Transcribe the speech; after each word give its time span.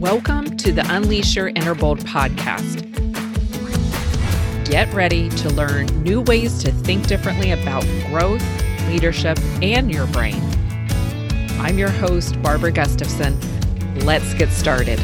Welcome 0.00 0.56
to 0.56 0.72
the 0.72 0.82
Unleash 0.88 1.36
Your 1.36 1.48
Inner 1.48 1.74
Bold 1.74 2.00
podcast. 2.06 2.86
Get 4.64 4.90
ready 4.94 5.28
to 5.28 5.50
learn 5.50 5.88
new 6.02 6.22
ways 6.22 6.62
to 6.62 6.72
think 6.72 7.06
differently 7.06 7.50
about 7.50 7.84
growth, 8.06 8.42
leadership, 8.88 9.38
and 9.60 9.92
your 9.92 10.06
brain. 10.06 10.40
I'm 11.60 11.76
your 11.76 11.90
host, 11.90 12.40
Barbara 12.40 12.72
Gustafson. 12.72 13.38
Let's 13.96 14.32
get 14.32 14.48
started. 14.48 14.98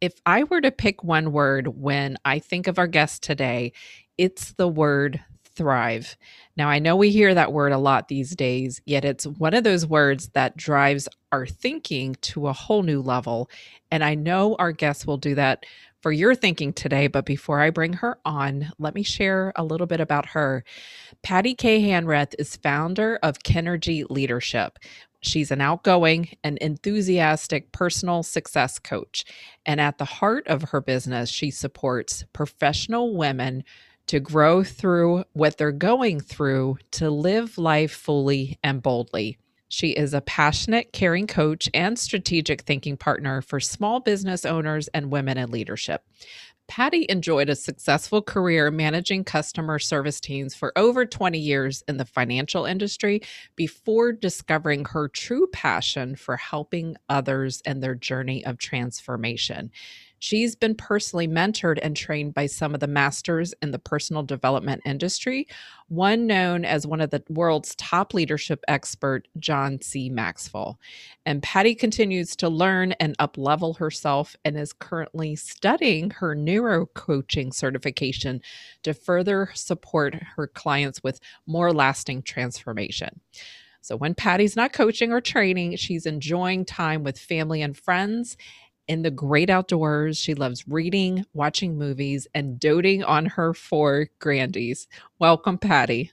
If 0.00 0.14
I 0.24 0.44
were 0.44 0.60
to 0.60 0.70
pick 0.70 1.02
one 1.02 1.32
word 1.32 1.66
when 1.66 2.16
I 2.24 2.38
think 2.38 2.68
of 2.68 2.78
our 2.78 2.86
guest 2.86 3.24
today, 3.24 3.72
it's 4.16 4.52
the 4.52 4.68
word 4.68 5.20
thrive. 5.58 6.16
Now, 6.56 6.70
I 6.70 6.78
know 6.78 6.96
we 6.96 7.10
hear 7.10 7.34
that 7.34 7.52
word 7.52 7.72
a 7.72 7.78
lot 7.78 8.08
these 8.08 8.34
days, 8.34 8.80
yet 8.86 9.04
it's 9.04 9.26
one 9.26 9.52
of 9.52 9.64
those 9.64 9.84
words 9.84 10.28
that 10.28 10.56
drives 10.56 11.08
our 11.32 11.46
thinking 11.46 12.14
to 12.22 12.46
a 12.46 12.54
whole 12.54 12.82
new 12.82 13.02
level. 13.02 13.50
And 13.90 14.02
I 14.02 14.14
know 14.14 14.56
our 14.58 14.72
guest 14.72 15.06
will 15.06 15.18
do 15.18 15.34
that 15.34 15.66
for 16.00 16.12
your 16.12 16.34
thinking 16.34 16.72
today. 16.72 17.08
But 17.08 17.26
before 17.26 17.60
I 17.60 17.70
bring 17.70 17.94
her 17.94 18.18
on, 18.24 18.70
let 18.78 18.94
me 18.94 19.02
share 19.02 19.52
a 19.56 19.64
little 19.64 19.86
bit 19.86 20.00
about 20.00 20.26
her. 20.26 20.64
Patty 21.22 21.54
K. 21.54 21.82
Hanrath 21.82 22.34
is 22.38 22.56
founder 22.56 23.18
of 23.22 23.40
Kinergy 23.40 24.08
Leadership. 24.08 24.78
She's 25.20 25.50
an 25.50 25.60
outgoing 25.60 26.36
and 26.44 26.58
enthusiastic 26.58 27.72
personal 27.72 28.22
success 28.22 28.78
coach. 28.78 29.24
And 29.66 29.80
at 29.80 29.98
the 29.98 30.04
heart 30.04 30.46
of 30.46 30.70
her 30.70 30.80
business, 30.80 31.28
she 31.28 31.50
supports 31.50 32.24
professional 32.32 33.16
women 33.16 33.64
to 34.08 34.20
grow 34.20 34.64
through 34.64 35.24
what 35.32 35.56
they're 35.56 35.72
going 35.72 36.20
through 36.20 36.78
to 36.92 37.10
live 37.10 37.58
life 37.58 37.92
fully 37.92 38.58
and 38.62 38.82
boldly. 38.82 39.38
She 39.68 39.90
is 39.90 40.14
a 40.14 40.22
passionate, 40.22 40.92
caring 40.92 41.26
coach 41.26 41.68
and 41.74 41.98
strategic 41.98 42.62
thinking 42.62 42.96
partner 42.96 43.42
for 43.42 43.60
small 43.60 44.00
business 44.00 44.44
owners 44.46 44.88
and 44.88 45.12
women 45.12 45.36
in 45.36 45.50
leadership. 45.50 46.02
Patty 46.68 47.06
enjoyed 47.08 47.48
a 47.48 47.56
successful 47.56 48.20
career 48.20 48.70
managing 48.70 49.24
customer 49.24 49.78
service 49.78 50.20
teams 50.20 50.54
for 50.54 50.76
over 50.76 51.06
20 51.06 51.38
years 51.38 51.82
in 51.88 51.96
the 51.96 52.04
financial 52.04 52.66
industry 52.66 53.22
before 53.56 54.12
discovering 54.12 54.84
her 54.84 55.08
true 55.08 55.46
passion 55.46 56.14
for 56.14 56.36
helping 56.36 56.96
others 57.08 57.62
and 57.64 57.82
their 57.82 57.94
journey 57.94 58.44
of 58.44 58.58
transformation. 58.58 59.70
She's 60.18 60.56
been 60.56 60.74
personally 60.74 61.28
mentored 61.28 61.78
and 61.82 61.96
trained 61.96 62.34
by 62.34 62.46
some 62.46 62.74
of 62.74 62.80
the 62.80 62.86
masters 62.86 63.54
in 63.62 63.70
the 63.70 63.78
personal 63.78 64.22
development 64.22 64.82
industry, 64.84 65.46
one 65.88 66.26
known 66.26 66.64
as 66.64 66.86
one 66.86 67.00
of 67.00 67.10
the 67.10 67.22
world's 67.28 67.74
top 67.76 68.14
leadership 68.14 68.64
expert, 68.68 69.28
John 69.38 69.80
C. 69.80 70.10
Maxwell. 70.10 70.78
And 71.24 71.42
Patty 71.42 71.74
continues 71.74 72.34
to 72.36 72.48
learn 72.48 72.92
and 72.92 73.16
uplevel 73.18 73.78
herself 73.78 74.36
and 74.44 74.56
is 74.56 74.72
currently 74.72 75.36
studying 75.36 76.10
her 76.10 76.34
neuro 76.34 76.86
coaching 76.86 77.52
certification 77.52 78.40
to 78.82 78.94
further 78.94 79.50
support 79.54 80.14
her 80.36 80.46
clients 80.46 81.02
with 81.02 81.20
more 81.46 81.72
lasting 81.72 82.22
transformation. 82.22 83.20
So 83.80 83.96
when 83.96 84.14
Patty's 84.14 84.56
not 84.56 84.72
coaching 84.72 85.12
or 85.12 85.20
training, 85.20 85.76
she's 85.76 86.04
enjoying 86.04 86.64
time 86.64 87.04
with 87.04 87.18
family 87.18 87.62
and 87.62 87.76
friends 87.76 88.36
in 88.88 89.02
the 89.02 89.10
great 89.10 89.50
outdoors. 89.50 90.18
She 90.18 90.34
loves 90.34 90.66
reading, 90.66 91.24
watching 91.34 91.78
movies, 91.78 92.26
and 92.34 92.58
doting 92.58 93.04
on 93.04 93.26
her 93.26 93.54
four 93.54 94.08
grandies. 94.18 94.88
Welcome, 95.18 95.58
Patty. 95.58 96.12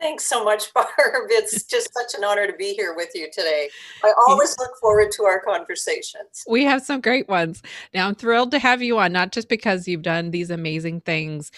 Thanks 0.00 0.24
so 0.24 0.44
much, 0.44 0.72
Barb. 0.74 0.88
It's 0.96 1.62
just 1.62 1.94
such 1.94 2.18
an 2.18 2.24
honor 2.24 2.48
to 2.48 2.52
be 2.54 2.74
here 2.74 2.92
with 2.94 3.10
you 3.14 3.28
today. 3.32 3.68
I 4.02 4.12
always 4.26 4.58
look 4.58 4.76
forward 4.80 5.12
to 5.12 5.24
our 5.24 5.40
conversations. 5.40 6.44
We 6.48 6.64
have 6.64 6.82
some 6.82 7.00
great 7.00 7.28
ones. 7.28 7.62
Now, 7.94 8.08
I'm 8.08 8.16
thrilled 8.16 8.50
to 8.50 8.58
have 8.58 8.82
you 8.82 8.98
on, 8.98 9.12
not 9.12 9.30
just 9.30 9.48
because 9.48 9.86
you've 9.86 10.02
done 10.02 10.32
these 10.32 10.50
amazing 10.50 11.02
things 11.02 11.52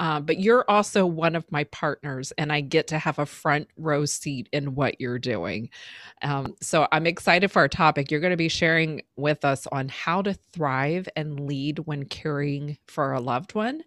uh, 0.00 0.18
but 0.18 0.40
you're 0.40 0.64
also 0.66 1.04
one 1.04 1.36
of 1.36 1.44
my 1.52 1.64
partners, 1.64 2.32
and 2.38 2.50
I 2.50 2.62
get 2.62 2.88
to 2.88 2.98
have 2.98 3.18
a 3.18 3.26
front 3.26 3.68
row 3.76 4.06
seat 4.06 4.48
in 4.50 4.74
what 4.74 4.98
you're 4.98 5.18
doing. 5.18 5.68
Um, 6.22 6.54
so 6.62 6.88
I'm 6.90 7.06
excited 7.06 7.50
for 7.52 7.58
our 7.58 7.68
topic. 7.68 8.10
You're 8.10 8.20
going 8.20 8.30
to 8.30 8.36
be 8.38 8.48
sharing 8.48 9.02
with 9.16 9.44
us 9.44 9.66
on 9.70 9.90
how 9.90 10.22
to 10.22 10.32
thrive 10.54 11.06
and 11.16 11.38
lead 11.38 11.80
when 11.80 12.06
caring 12.06 12.78
for 12.86 13.12
a 13.12 13.20
loved 13.20 13.54
one. 13.54 13.82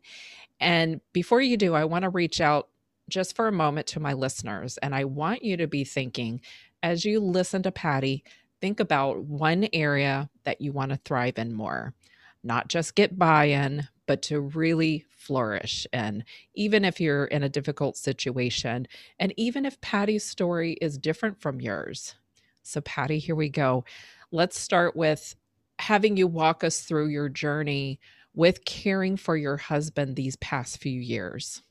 And 0.60 1.02
before 1.14 1.42
you 1.42 1.58
do, 1.58 1.74
I 1.74 1.86
want 1.86 2.04
to 2.04 2.10
reach 2.10 2.40
out 2.40 2.70
just 3.10 3.36
for 3.36 3.48
a 3.48 3.52
moment 3.52 3.88
to 3.88 4.00
my 4.00 4.14
listeners, 4.14 4.78
and 4.78 4.94
I 4.94 5.06
want 5.06 5.44
you 5.44 5.58
to 5.58 5.68
be 5.68 5.84
thinking 5.84 6.42
as 6.84 7.06
you 7.06 7.22
listen 7.22 7.64
to 7.64 7.72
Patty, 7.72 8.24
think 8.62 8.80
about 8.80 9.24
one 9.24 9.68
area 9.74 10.30
that 10.44 10.62
you 10.62 10.74
want 10.74 10.92
to 10.92 11.00
thrive 11.04 11.40
in 11.40 11.54
more 11.54 11.96
not 12.44 12.68
just 12.68 12.96
get 12.96 13.18
buy 13.18 13.46
in, 13.46 13.88
but 14.06 14.22
to 14.24 14.40
really 14.40 15.06
flourish. 15.10 15.88
And 15.94 16.24
even 16.56 16.86
if 16.86 17.00
you're 17.00 17.26
in 17.26 17.44
a 17.44 17.50
difficult 17.50 17.98
situation, 17.98 18.88
and 19.20 19.34
even 19.38 19.66
if 19.66 19.80
Patty's 19.82 20.24
story 20.24 20.74
is 20.82 20.98
different 20.98 21.40
from 21.42 21.62
yours. 21.62 22.16
So, 22.64 22.82
Patty, 22.82 23.20
here 23.20 23.36
we 23.36 23.50
go. 23.50 23.86
Let's 24.32 24.60
start 24.60 24.96
with 24.96 25.36
having 25.80 26.18
you 26.18 26.28
walk 26.28 26.64
us 26.64 26.82
through 26.82 27.08
your 27.08 27.30
journey 27.30 28.00
with 28.36 28.66
caring 28.66 29.18
for 29.18 29.38
your 29.38 29.58
husband 29.58 30.16
these 30.16 30.36
past 30.38 30.78
few 30.78 31.00
years. 31.00 31.62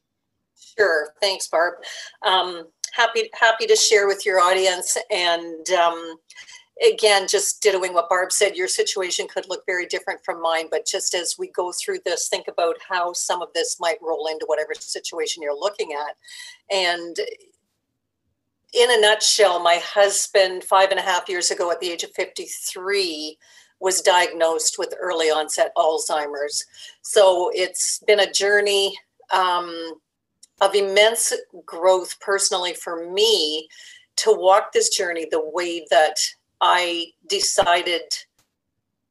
Sure. 0.79 1.13
Thanks, 1.21 1.49
Barb. 1.49 1.75
Um, 2.23 2.67
happy 2.93 3.31
happy 3.35 3.67
to 3.67 3.77
share 3.77 4.07
with 4.07 4.25
your 4.25 4.39
audience 4.39 4.97
and 5.11 5.69
um, 5.71 6.17
again, 6.81 7.29
just 7.29 7.63
dittoing 7.63 7.93
what 7.93 8.09
Barb 8.09 8.33
said, 8.33 8.57
your 8.57 8.69
situation 8.69 9.27
could 9.29 9.49
look 9.49 9.65
very 9.67 9.87
different 9.87 10.25
from 10.25 10.41
mine. 10.41 10.67
But 10.71 10.87
just 10.87 11.15
as 11.15 11.37
we 11.39 11.49
go 11.49 11.73
through 11.73 11.99
this, 12.05 12.29
think 12.29 12.47
about 12.49 12.77
how 12.89 13.13
some 13.13 13.43
of 13.43 13.49
this 13.55 13.79
might 13.79 13.99
roll 14.03 14.27
into 14.27 14.47
whatever 14.47 14.75
situation 14.75 15.43
you're 15.43 15.59
looking 15.59 15.93
at. 15.93 16.17
And 16.75 17.17
in 18.73 18.91
a 18.91 19.01
nutshell, 19.01 19.61
my 19.61 19.77
husband, 19.77 20.65
five 20.65 20.91
and 20.91 20.99
a 20.99 21.03
half 21.03 21.29
years 21.29 21.51
ago 21.51 21.71
at 21.71 21.81
the 21.81 21.91
age 21.91 22.05
of 22.05 22.11
53, 22.13 23.39
was 23.81 24.01
diagnosed 24.01 24.77
with 24.79 24.95
early 25.01 25.27
onset 25.27 25.73
Alzheimer's. 25.77 26.65
So 27.03 27.51
it's 27.53 27.99
been 28.07 28.21
a 28.21 28.33
journey 28.33 28.97
um, 29.33 29.95
of 30.61 30.75
immense 30.75 31.33
growth 31.67 32.19
personally 32.21 32.75
for 32.75 33.11
me 33.13 33.69
to 34.17 34.33
walk 34.33 34.73
this 34.73 34.89
journey 34.91 35.27
the 35.31 35.43
way 35.53 35.85
that 35.91 36.17
I 36.63 37.07
decided 37.29 38.03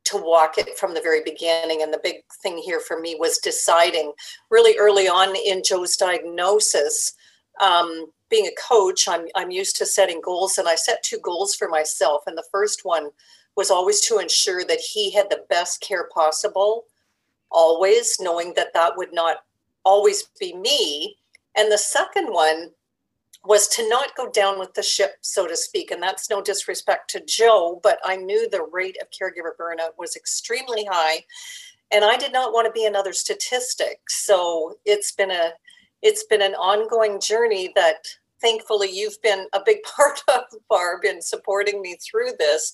to 0.06 0.18
walk 0.18 0.58
it 0.58 0.78
from 0.80 0.94
the 0.94 1.02
very 1.02 1.22
beginning. 1.24 1.84
And 1.84 1.94
the 1.94 2.00
big 2.02 2.24
thing 2.42 2.58
here 2.58 2.80
for 2.80 3.00
me 3.00 3.16
was 3.20 3.38
deciding 3.38 4.14
really 4.50 4.78
early 4.80 5.08
on 5.08 5.36
in 5.36 5.62
Joe's 5.64 5.96
diagnosis. 5.96 7.14
Um, 7.62 8.08
being 8.30 8.48
a 8.48 8.62
coach, 8.62 9.08
I'm, 9.08 9.26
I'm 9.36 9.52
used 9.52 9.76
to 9.78 9.86
setting 9.86 10.22
goals, 10.22 10.58
and 10.58 10.68
I 10.68 10.76
set 10.76 11.04
two 11.04 11.20
goals 11.20 11.54
for 11.54 11.68
myself. 11.68 12.24
And 12.26 12.38
the 12.38 12.48
first 12.52 12.86
one 12.86 13.10
was 13.56 13.70
always 13.70 14.02
to 14.08 14.20
ensure 14.20 14.64
that 14.64 14.80
he 14.80 15.12
had 15.12 15.30
the 15.30 15.44
best 15.50 15.82
care 15.82 16.08
possible, 16.14 16.86
always 17.52 18.18
knowing 18.20 18.54
that 18.56 18.74
that 18.74 18.96
would 18.96 19.14
not 19.14 19.44
always 19.84 20.24
be 20.40 20.56
me. 20.56 21.18
And 21.56 21.70
the 21.70 21.78
second 21.78 22.28
one 22.28 22.72
was 23.44 23.68
to 23.70 23.88
not 23.90 24.16
go 24.16 24.30
down 24.30 24.60
with 24.60 24.74
the 24.74 24.84
ship, 24.84 25.16
so 25.22 25.48
to 25.48 25.58
speak. 25.58 25.92
And 25.92 26.02
that's 26.02 26.30
no 26.30 26.42
disrespect 26.42 27.10
to 27.12 27.26
Joe, 27.26 27.80
but 27.82 28.00
I 28.04 28.16
knew 28.16 28.48
the 28.48 28.68
rate 28.72 28.98
of 29.02 29.10
caregiver 29.10 29.56
burnout 29.60 29.98
was 29.98 30.16
extremely 30.16 30.86
high. 30.90 31.24
And 31.92 32.06
I 32.06 32.18
did 32.18 32.32
not 32.32 32.54
want 32.54 32.68
to 32.68 32.72
be 32.72 32.86
another 32.86 33.14
statistic. 33.14 34.00
So 34.10 34.76
it's 34.86 35.12
been 35.12 35.32
a 35.32 35.54
it's 36.02 36.24
been 36.26 36.42
an 36.42 36.56
ongoing 36.56 37.20
journey 37.20 37.72
that 37.76 38.08
thankfully 38.42 38.90
you've 38.92 39.22
been 39.22 39.48
a 39.54 39.62
big 39.66 39.78
part 39.96 40.22
of 40.34 40.44
barb 40.70 41.06
in 41.06 41.22
supporting 41.22 41.82
me 41.82 41.96
through 41.96 42.32
this 42.40 42.74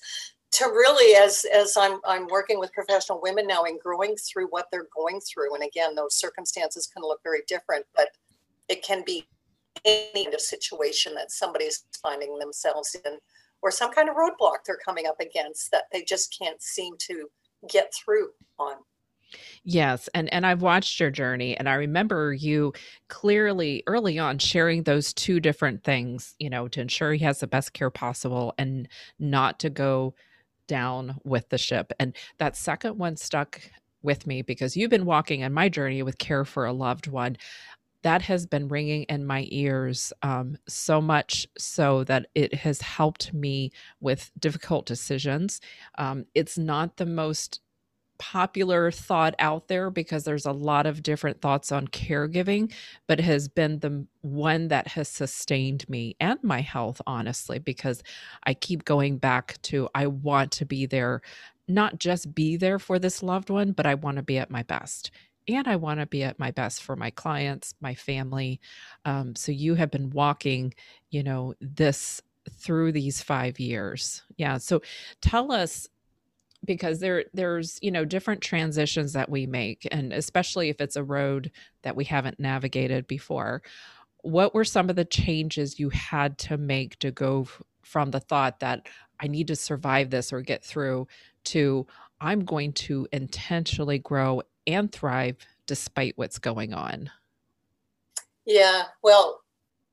to 0.50 0.66
really 0.66 1.14
as 1.16 1.46
as 1.54 1.76
i'm 1.76 2.00
i'm 2.06 2.26
working 2.28 2.58
with 2.58 2.72
professional 2.72 3.20
women 3.22 3.46
now 3.46 3.66
and 3.66 3.80
growing 3.82 4.16
through 4.16 4.48
what 4.48 4.68
they're 4.72 4.88
going 4.96 5.20
through 5.20 5.54
and 5.54 5.64
again 5.64 5.94
those 5.94 6.16
circumstances 6.16 6.88
can 6.88 7.04
look 7.04 7.22
very 7.22 7.42
different 7.48 7.86
but 7.96 8.08
it 8.70 8.82
can 8.82 9.04
be 9.06 9.28
any 9.86 10.24
kind 10.24 10.34
of 10.34 10.42
situation 10.42 11.14
that 11.16 11.32
somebody's 11.32 11.86
finding 12.02 12.38
themselves 12.40 12.96
in 13.06 13.18
or 13.62 13.72
some 13.72 13.92
kind 13.92 14.10
of 14.10 14.16
roadblock 14.16 14.58
they're 14.66 14.78
coming 14.84 15.08
up 15.08 15.20
against 15.20 15.72
that 15.72 15.86
they 15.92 16.04
just 16.04 16.36
can't 16.38 16.62
seem 16.62 16.94
to 17.00 17.28
get 17.70 17.92
through 17.94 18.30
on. 18.60 18.76
Yes, 19.64 20.08
and 20.14 20.32
and 20.34 20.46
I've 20.46 20.62
watched 20.62 21.00
your 21.00 21.12
journey 21.12 21.58
and 21.58 21.68
I 21.68 21.74
remember 21.74 22.34
you 22.34 22.72
clearly 23.10 23.84
early 23.88 24.18
on 24.20 24.38
sharing 24.38 24.84
those 24.84 25.14
two 25.14 25.40
different 25.40 25.84
things, 25.84 26.36
you 26.40 26.50
know, 26.50 26.68
to 26.70 26.82
ensure 26.82 27.14
he 27.14 27.24
has 27.26 27.40
the 27.42 27.48
best 27.48 27.74
care 27.74 27.90
possible 27.90 28.54
and 28.58 28.88
not 29.20 29.60
to 29.60 29.70
go 29.70 30.16
down 30.68 31.20
with 31.24 31.50
the 31.50 31.58
ship. 31.58 31.92
And 32.00 32.16
that 32.38 32.56
second 32.56 32.98
one 32.98 33.18
stuck 33.18 33.62
with 34.02 34.28
me 34.28 34.42
because 34.42 34.78
you've 34.78 34.90
been 34.90 35.06
walking 35.06 35.42
in 35.42 35.52
my 35.52 35.68
journey 35.68 36.04
with 36.04 36.18
care 36.18 36.46
for 36.46 36.66
a 36.66 36.74
loved 36.74 37.08
one 37.08 37.38
that 38.08 38.22
has 38.22 38.46
been 38.46 38.70
ringing 38.70 39.04
in 39.10 39.26
my 39.26 39.46
ears 39.52 40.14
um, 40.22 40.58
so 40.66 41.02
much 41.02 41.46
so 41.58 42.06
that 42.06 42.28
it 42.36 42.54
has 42.54 42.80
helped 42.80 43.34
me 43.34 43.70
with 44.00 44.32
difficult 44.40 44.86
decisions. 44.86 45.60
Um, 45.98 46.26
it's 46.34 46.58
not 46.58 46.96
the 46.96 47.06
most 47.06 47.60
popular 48.18 48.92
thought 48.92 49.36
out 49.40 49.68
there 49.68 49.90
because 49.90 50.24
there's 50.24 50.46
a 50.46 50.54
lot 50.54 50.86
of 50.86 51.04
different 51.04 51.42
thoughts 51.42 51.70
on 51.70 51.90
caregiving, 51.90 52.72
but 53.08 53.20
has 53.20 53.50
been 53.50 53.80
the 53.80 54.08
one 54.22 54.70
that 54.70 54.88
has 54.88 55.10
sustained 55.10 55.88
me 55.90 56.16
and 56.22 56.42
my 56.42 56.62
health, 56.62 57.02
honestly, 57.06 57.60
because 57.60 58.02
I 58.44 58.54
keep 58.54 58.86
going 58.86 59.18
back 59.18 59.62
to 59.64 59.90
I 59.94 60.08
want 60.08 60.54
to 60.54 60.66
be 60.66 60.86
there, 60.86 61.22
not 61.68 62.00
just 62.00 62.34
be 62.34 62.56
there 62.56 62.80
for 62.80 63.00
this 63.00 63.22
loved 63.22 63.50
one, 63.50 63.74
but 63.74 63.86
I 63.86 63.96
want 63.96 64.16
to 64.16 64.24
be 64.24 64.38
at 64.38 64.50
my 64.50 64.64
best. 64.64 65.12
And 65.48 65.68
I 65.68 65.78
want 65.78 66.00
to 66.00 66.06
be 66.06 66.24
at 66.24 66.40
my 66.40 66.52
best 66.52 66.84
for 66.84 66.96
my 66.96 67.10
clients, 67.10 67.74
my 67.80 67.96
family. 67.96 68.60
Um, 69.06 69.36
so 69.36 69.52
you 69.52 69.76
have 69.76 69.92
been 69.92 70.10
walking, 70.10 70.74
you 71.10 71.24
know, 71.24 71.54
this 71.62 72.22
through 72.50 72.92
these 72.92 73.22
five 73.22 73.60
years. 73.60 74.24
Yeah. 74.38 74.58
So 74.58 74.82
tell 75.22 75.52
us 75.52 75.88
because 76.66 77.00
there 77.00 77.26
there's 77.34 77.80
you 77.82 77.92
know 77.92 78.06
different 78.06 78.42
transitions 78.42 79.14
that 79.14 79.30
we 79.30 79.46
make 79.46 79.88
and 79.92 80.12
especially 80.14 80.70
if 80.70 80.82
it's 80.82 80.96
a 80.96 81.04
road 81.04 81.52
that 81.84 81.96
we 81.96 82.04
haven't 82.04 82.40
navigated 82.40 83.08
before 83.08 83.62
what 84.24 84.54
were 84.54 84.66
some 84.66 84.90
of 84.90 84.96
the 84.96 85.06
changes 85.06 85.80
you 85.80 85.90
had 85.90 86.38
to 86.38 86.58
make 86.58 86.98
to 87.00 87.12
go 87.12 87.42
f- 87.42 87.62
from 87.84 88.12
the 88.12 88.20
thought 88.20 88.60
that 88.60 88.88
i 89.20 89.28
need 89.28 89.48
to 89.48 89.56
survive 89.56 90.10
this 90.10 90.34
or 90.34 90.42
get 90.42 90.64
through 90.64 91.08
to 91.44 91.86
i'm 92.22 92.44
going 92.44 92.74
to 92.74 93.08
intentionally 93.12 94.00
grow 94.00 94.42
and 94.68 94.92
thrive 94.92 95.38
despite 95.66 96.14
what's 96.18 96.38
going 96.38 96.74
on 96.74 97.10
yeah 98.46 98.84
well 99.04 99.42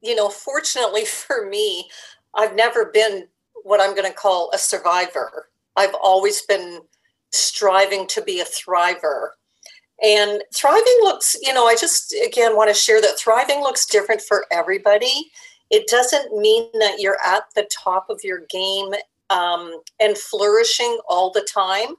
you 0.03 0.15
know 0.15 0.29
fortunately 0.29 1.05
for 1.07 1.49
me 1.49 1.89
i've 2.35 2.55
never 2.55 2.87
been 2.87 3.27
what 3.63 3.81
i'm 3.81 3.95
going 3.95 4.09
to 4.09 4.17
call 4.17 4.51
a 4.53 4.59
survivor 4.59 5.49
I've 5.77 5.95
always 5.95 6.43
been 6.43 6.81
striving 7.33 8.07
to 8.09 8.23
be 8.23 8.41
a 8.41 8.45
thriver. 8.45 9.31
And 10.03 10.43
thriving 10.55 10.99
looks, 11.03 11.37
you 11.41 11.53
know, 11.53 11.67
I 11.67 11.77
just 11.77 12.15
again 12.25 12.57
want 12.57 12.69
to 12.69 12.75
share 12.75 13.01
that 13.01 13.19
thriving 13.19 13.61
looks 13.61 13.87
different 13.87 14.23
for 14.23 14.45
everybody. 14.51 15.31
It 15.71 15.87
doesn't 15.89 16.37
mean 16.37 16.69
that 16.75 16.97
you're 16.99 17.19
at 17.25 17.45
the 17.55 17.69
top 17.71 18.11
of 18.11 18.21
your 18.23 18.43
game 18.51 18.93
um, 19.31 19.81
and 20.01 20.17
flourishing 20.17 20.99
all 21.09 21.31
the 21.31 21.47
time. 21.53 21.95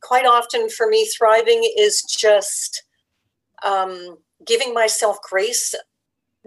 Quite 0.00 0.26
often 0.26 0.68
for 0.68 0.88
me, 0.88 1.06
thriving 1.06 1.68
is 1.76 2.02
just 2.02 2.84
um, 3.64 4.18
giving 4.44 4.74
myself 4.74 5.18
grace 5.22 5.74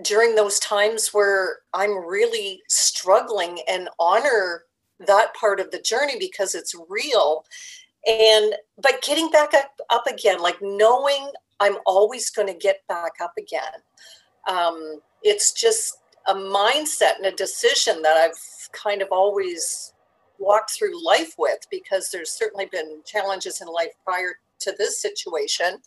during 0.03 0.35
those 0.35 0.59
times 0.59 1.09
where 1.09 1.59
I'm 1.73 2.05
really 2.05 2.61
struggling 2.69 3.59
and 3.67 3.89
honor 3.99 4.63
that 5.05 5.33
part 5.33 5.59
of 5.59 5.71
the 5.71 5.81
journey 5.81 6.17
because 6.19 6.55
it's 6.55 6.75
real. 6.89 7.45
And 8.07 8.53
but 8.81 9.01
getting 9.01 9.29
back 9.29 9.53
up, 9.53 9.71
up 9.89 10.07
again 10.07 10.41
like 10.41 10.57
knowing 10.61 11.29
i'm 11.59 11.77
always 11.85 12.29
going 12.29 12.47
to 12.47 12.53
get 12.53 12.81
back 12.87 13.13
up 13.21 13.33
again. 13.37 13.81
Um, 14.47 15.01
it's 15.21 15.51
just 15.51 15.97
a 16.27 16.33
mindset 16.33 17.17
and 17.17 17.25
a 17.25 17.31
decision 17.31 18.01
that 18.01 18.17
i've 18.17 18.69
kind 18.71 19.01
of 19.01 19.09
always 19.11 19.93
walked 20.39 20.71
through 20.71 21.05
life 21.05 21.33
with 21.37 21.59
because 21.69 22.09
there's 22.11 22.31
certainly 22.31 22.67
been 22.71 23.01
challenges 23.05 23.61
in 23.61 23.67
life 23.67 23.91
prior 24.03 24.35
to 24.59 24.73
this 24.77 25.01
situation 25.01 25.77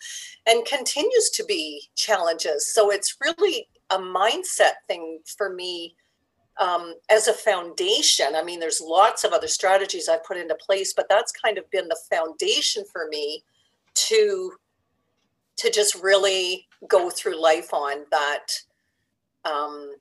and 0.47 0.65
continues 0.65 1.31
to 1.31 1.45
be 1.45 1.83
challenges 1.95 2.73
so 2.73 2.91
it's 2.91 3.17
really 3.21 3.69
a 3.91 3.99
mindset 3.99 4.75
thing 4.89 5.19
for 5.37 5.53
me 5.53 5.95
um, 6.61 6.95
as 7.11 7.29
a 7.29 7.33
foundation, 7.33 8.35
I 8.37 8.43
mean, 8.43 8.61
there's 8.61 8.81
lots 8.81 9.25
of 9.25 9.33
other 9.33 9.49
strategies 9.49 10.09
I've 10.09 10.25
put 10.25 10.37
into 10.37 10.55
place, 10.55 10.93
but 10.93 11.07
that's 11.09 11.33
kind 11.33 11.57
of 11.57 11.71
been 11.71 11.89
the 11.89 11.99
foundation 12.11 12.85
for 12.93 13.09
me 13.09 13.43
to 13.95 14.53
to 15.55 15.71
just 15.71 15.95
really 16.03 16.67
go 16.89 17.11
through 17.11 17.41
life 17.41 17.73
on 17.73 18.05
that. 18.11 18.47
Um, 19.45 19.95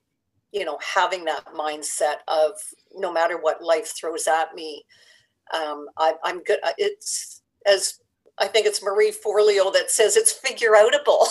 you 0.52 0.64
know, 0.64 0.78
having 0.94 1.24
that 1.24 1.46
mindset 1.46 2.16
of 2.28 2.52
no 2.94 3.12
matter 3.12 3.38
what 3.38 3.62
life 3.62 3.92
throws 3.98 4.26
at 4.28 4.54
me, 4.54 4.84
um, 5.52 5.86
I, 5.98 6.14
I'm 6.22 6.42
good. 6.42 6.58
Uh, 6.62 6.72
it's 6.78 7.42
as 7.66 7.98
I 8.38 8.46
think 8.46 8.66
it's 8.66 8.82
Marie 8.82 9.12
Forleo 9.12 9.72
that 9.72 9.90
says 9.90 10.16
it's 10.16 10.32
figure 10.32 10.72
outable. 10.72 11.26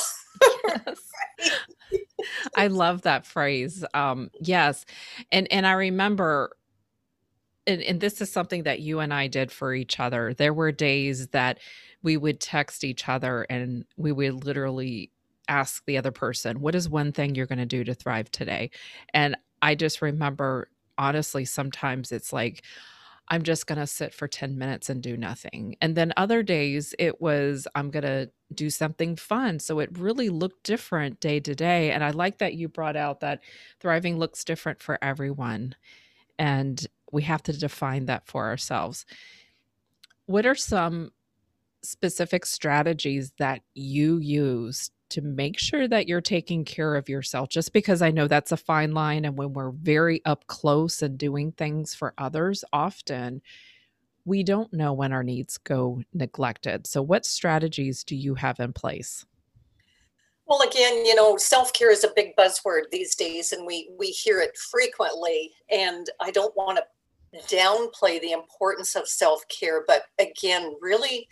Yes. 0.67 1.01
I 2.55 2.67
love 2.67 3.03
that 3.03 3.25
phrase. 3.25 3.83
Um, 3.93 4.31
yes. 4.39 4.85
And 5.31 5.51
and 5.51 5.65
I 5.65 5.73
remember 5.73 6.55
and, 7.67 7.81
and 7.83 8.01
this 8.01 8.21
is 8.21 8.31
something 8.31 8.63
that 8.63 8.79
you 8.79 8.99
and 8.99 9.13
I 9.13 9.27
did 9.27 9.51
for 9.51 9.73
each 9.73 9.99
other. 9.99 10.33
There 10.33 10.53
were 10.53 10.71
days 10.71 11.27
that 11.27 11.59
we 12.01 12.17
would 12.17 12.39
text 12.39 12.83
each 12.83 13.07
other 13.07 13.45
and 13.49 13.85
we 13.97 14.11
would 14.11 14.45
literally 14.45 15.11
ask 15.47 15.83
the 15.85 15.97
other 15.97 16.11
person, 16.11 16.61
What 16.61 16.75
is 16.75 16.89
one 16.89 17.11
thing 17.11 17.35
you're 17.35 17.45
going 17.45 17.59
to 17.59 17.65
do 17.65 17.83
to 17.83 17.93
thrive 17.93 18.31
today? 18.31 18.71
And 19.13 19.37
I 19.61 19.75
just 19.75 20.01
remember, 20.01 20.69
honestly, 20.97 21.45
sometimes 21.45 22.11
it's 22.11 22.33
like, 22.33 22.63
I'm 23.27 23.43
just 23.43 23.65
going 23.65 23.79
to 23.79 23.87
sit 23.87 24.13
for 24.13 24.27
10 24.27 24.57
minutes 24.57 24.89
and 24.89 25.01
do 25.01 25.15
nothing. 25.15 25.77
And 25.79 25.95
then 25.95 26.11
other 26.17 26.43
days 26.43 26.93
it 26.99 27.21
was, 27.21 27.65
I'm 27.75 27.89
going 27.89 28.03
to 28.03 28.29
do 28.53 28.69
something 28.69 29.15
fun. 29.15 29.59
So 29.59 29.79
it 29.79 29.97
really 29.97 30.27
looked 30.27 30.63
different 30.63 31.21
day 31.21 31.39
to 31.39 31.55
day. 31.55 31.91
And 31.91 32.03
I 32.03 32.11
like 32.11 32.39
that 32.39 32.55
you 32.55 32.67
brought 32.67 32.97
out 32.97 33.21
that 33.21 33.41
thriving 33.79 34.17
looks 34.17 34.43
different 34.43 34.81
for 34.81 34.97
everyone. 35.01 35.75
And 36.37 36.85
we 37.11 37.23
have 37.23 37.41
to 37.43 37.53
define 37.53 38.05
that 38.07 38.27
for 38.27 38.47
ourselves. 38.47 39.05
What 40.25 40.45
are 40.45 40.55
some 40.55 41.11
specific 41.83 42.45
strategies 42.45 43.31
that 43.39 43.61
you 43.73 44.17
use 44.17 44.91
to 45.11 45.21
make 45.21 45.59
sure 45.59 45.87
that 45.87 46.07
you're 46.07 46.21
taking 46.21 46.65
care 46.65 46.95
of 46.95 47.09
yourself 47.09 47.49
just 47.49 47.73
because 47.73 48.01
I 48.01 48.11
know 48.11 48.27
that's 48.27 48.51
a 48.51 48.57
fine 48.57 48.93
line 48.93 49.25
and 49.25 49.37
when 49.37 49.53
we're 49.53 49.71
very 49.71 50.21
up 50.25 50.47
close 50.47 51.01
and 51.01 51.17
doing 51.17 51.51
things 51.51 51.93
for 51.93 52.13
others 52.17 52.63
often 52.73 53.41
we 54.25 54.43
don't 54.43 54.71
know 54.73 54.93
when 54.93 55.13
our 55.13 55.23
needs 55.23 55.57
go 55.57 56.01
neglected. 56.13 56.85
So 56.85 57.01
what 57.01 57.25
strategies 57.25 58.03
do 58.03 58.15
you 58.15 58.35
have 58.35 58.59
in 58.59 58.73
place? 58.73 59.25
Well, 60.45 60.61
again, 60.61 61.05
you 61.05 61.15
know, 61.15 61.37
self-care 61.37 61.91
is 61.91 62.03
a 62.03 62.11
big 62.15 62.35
buzzword 62.35 62.83
these 62.91 63.15
days 63.15 63.51
and 63.51 63.65
we 63.65 63.89
we 63.97 64.07
hear 64.07 64.39
it 64.41 64.57
frequently 64.57 65.51
and 65.69 66.07
I 66.19 66.31
don't 66.31 66.55
want 66.55 66.77
to 66.77 67.55
downplay 67.55 68.19
the 68.19 68.33
importance 68.33 68.95
of 68.95 69.07
self-care, 69.07 69.85
but 69.87 70.03
again, 70.19 70.75
really 70.81 71.27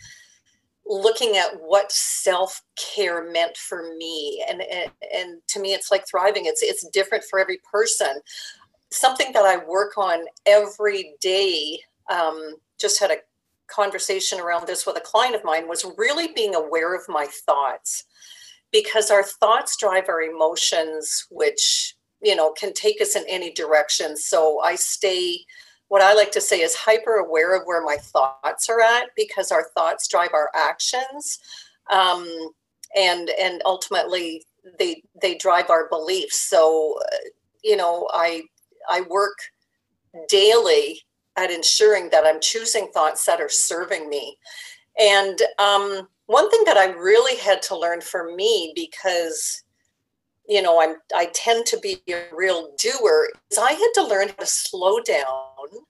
looking 0.90 1.36
at 1.36 1.52
what 1.60 1.92
self-care 1.92 3.30
meant 3.30 3.56
for 3.56 3.94
me. 3.96 4.44
And, 4.50 4.60
and 4.60 4.90
and 5.14 5.40
to 5.48 5.60
me 5.60 5.72
it's 5.72 5.90
like 5.90 6.06
thriving. 6.06 6.46
It's 6.46 6.62
it's 6.62 6.86
different 6.88 7.24
for 7.30 7.38
every 7.38 7.60
person. 7.72 8.20
Something 8.90 9.32
that 9.32 9.44
i 9.44 9.64
work 9.64 9.96
on 9.96 10.24
every 10.46 11.14
day 11.20 11.80
um, 12.10 12.56
just 12.78 12.98
had 12.98 13.12
a 13.12 13.18
conversation 13.68 14.40
around 14.40 14.66
this 14.66 14.84
with 14.84 14.96
a 14.96 15.00
client 15.00 15.36
of 15.36 15.44
mine 15.44 15.68
was 15.68 15.86
really 15.96 16.32
being 16.34 16.56
aware 16.56 16.92
of 16.92 17.02
my 17.08 17.26
thoughts. 17.46 18.04
Because 18.72 19.12
our 19.12 19.22
thoughts 19.22 19.76
drive 19.78 20.08
our 20.08 20.22
emotions 20.22 21.26
which 21.30 21.94
you 22.20 22.34
know 22.34 22.50
can 22.52 22.74
take 22.74 23.00
us 23.00 23.14
in 23.14 23.22
any 23.28 23.52
direction. 23.52 24.16
So 24.16 24.60
i 24.60 24.74
stay 24.74 25.44
what 25.90 26.02
I 26.02 26.14
like 26.14 26.32
to 26.32 26.40
say 26.40 26.60
is 26.60 26.74
hyper 26.74 27.16
aware 27.16 27.54
of 27.54 27.62
where 27.64 27.84
my 27.84 27.96
thoughts 27.96 28.68
are 28.68 28.80
at 28.80 29.10
because 29.16 29.52
our 29.52 29.66
thoughts 29.74 30.08
drive 30.08 30.30
our 30.32 30.50
actions. 30.54 31.38
Um, 31.92 32.52
and 32.96 33.30
and 33.40 33.62
ultimately 33.64 34.44
they 34.78 35.02
they 35.20 35.36
drive 35.36 35.70
our 35.70 35.88
beliefs 35.88 36.38
so 36.38 36.98
uh, 37.12 37.16
you 37.62 37.76
know 37.76 38.08
i 38.12 38.42
i 38.88 39.02
work 39.02 39.38
daily 40.28 41.00
at 41.36 41.50
ensuring 41.50 42.08
that 42.10 42.26
i'm 42.26 42.40
choosing 42.40 42.88
thoughts 42.92 43.24
that 43.24 43.40
are 43.40 43.48
serving 43.48 44.08
me 44.08 44.36
and 44.98 45.40
um, 45.58 46.08
one 46.26 46.50
thing 46.50 46.62
that 46.66 46.76
i 46.76 46.86
really 46.86 47.36
had 47.38 47.62
to 47.62 47.78
learn 47.78 48.00
for 48.00 48.34
me 48.34 48.72
because 48.74 49.62
you 50.48 50.60
know 50.60 50.80
i'm 50.80 50.96
i 51.14 51.26
tend 51.34 51.66
to 51.66 51.78
be 51.78 52.02
a 52.08 52.24
real 52.32 52.70
doer 52.78 53.28
is 53.50 53.58
i 53.58 53.72
had 53.72 53.90
to 53.94 54.06
learn 54.06 54.28
how 54.28 54.34
to 54.34 54.46
slow 54.46 55.00
down 55.00 55.84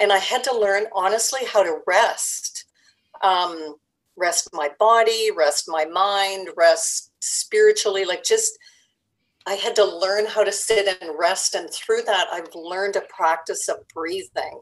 and 0.00 0.12
i 0.12 0.18
had 0.18 0.42
to 0.42 0.56
learn 0.56 0.84
honestly 0.94 1.40
how 1.52 1.62
to 1.62 1.78
rest. 1.86 2.66
Um, 3.22 3.76
rest 4.16 4.48
my 4.52 4.68
body 4.78 5.30
rest 5.36 5.64
my 5.68 5.84
mind 5.84 6.48
rest 6.56 7.12
spiritually 7.20 8.04
like 8.04 8.22
just 8.24 8.58
i 9.46 9.54
had 9.54 9.74
to 9.74 9.84
learn 9.84 10.26
how 10.26 10.44
to 10.44 10.52
sit 10.52 10.86
and 11.00 11.18
rest 11.18 11.54
and 11.54 11.70
through 11.72 12.02
that 12.02 12.26
i've 12.32 12.54
learned 12.54 12.96
a 12.96 13.02
practice 13.08 13.68
of 13.68 13.76
breathing. 13.94 14.60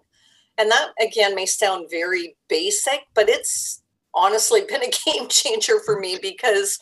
And 0.59 0.71
that 0.71 0.91
again 1.00 1.35
may 1.35 1.47
sound 1.47 1.89
very 1.91 2.37
basic 2.49 3.00
but 3.15 3.29
it's 3.29 3.83
honestly 4.15 4.61
been 4.69 4.83
a 4.83 4.91
game 5.05 5.29
changer 5.29 5.81
for 5.81 5.99
me 5.99 6.19
because 6.21 6.79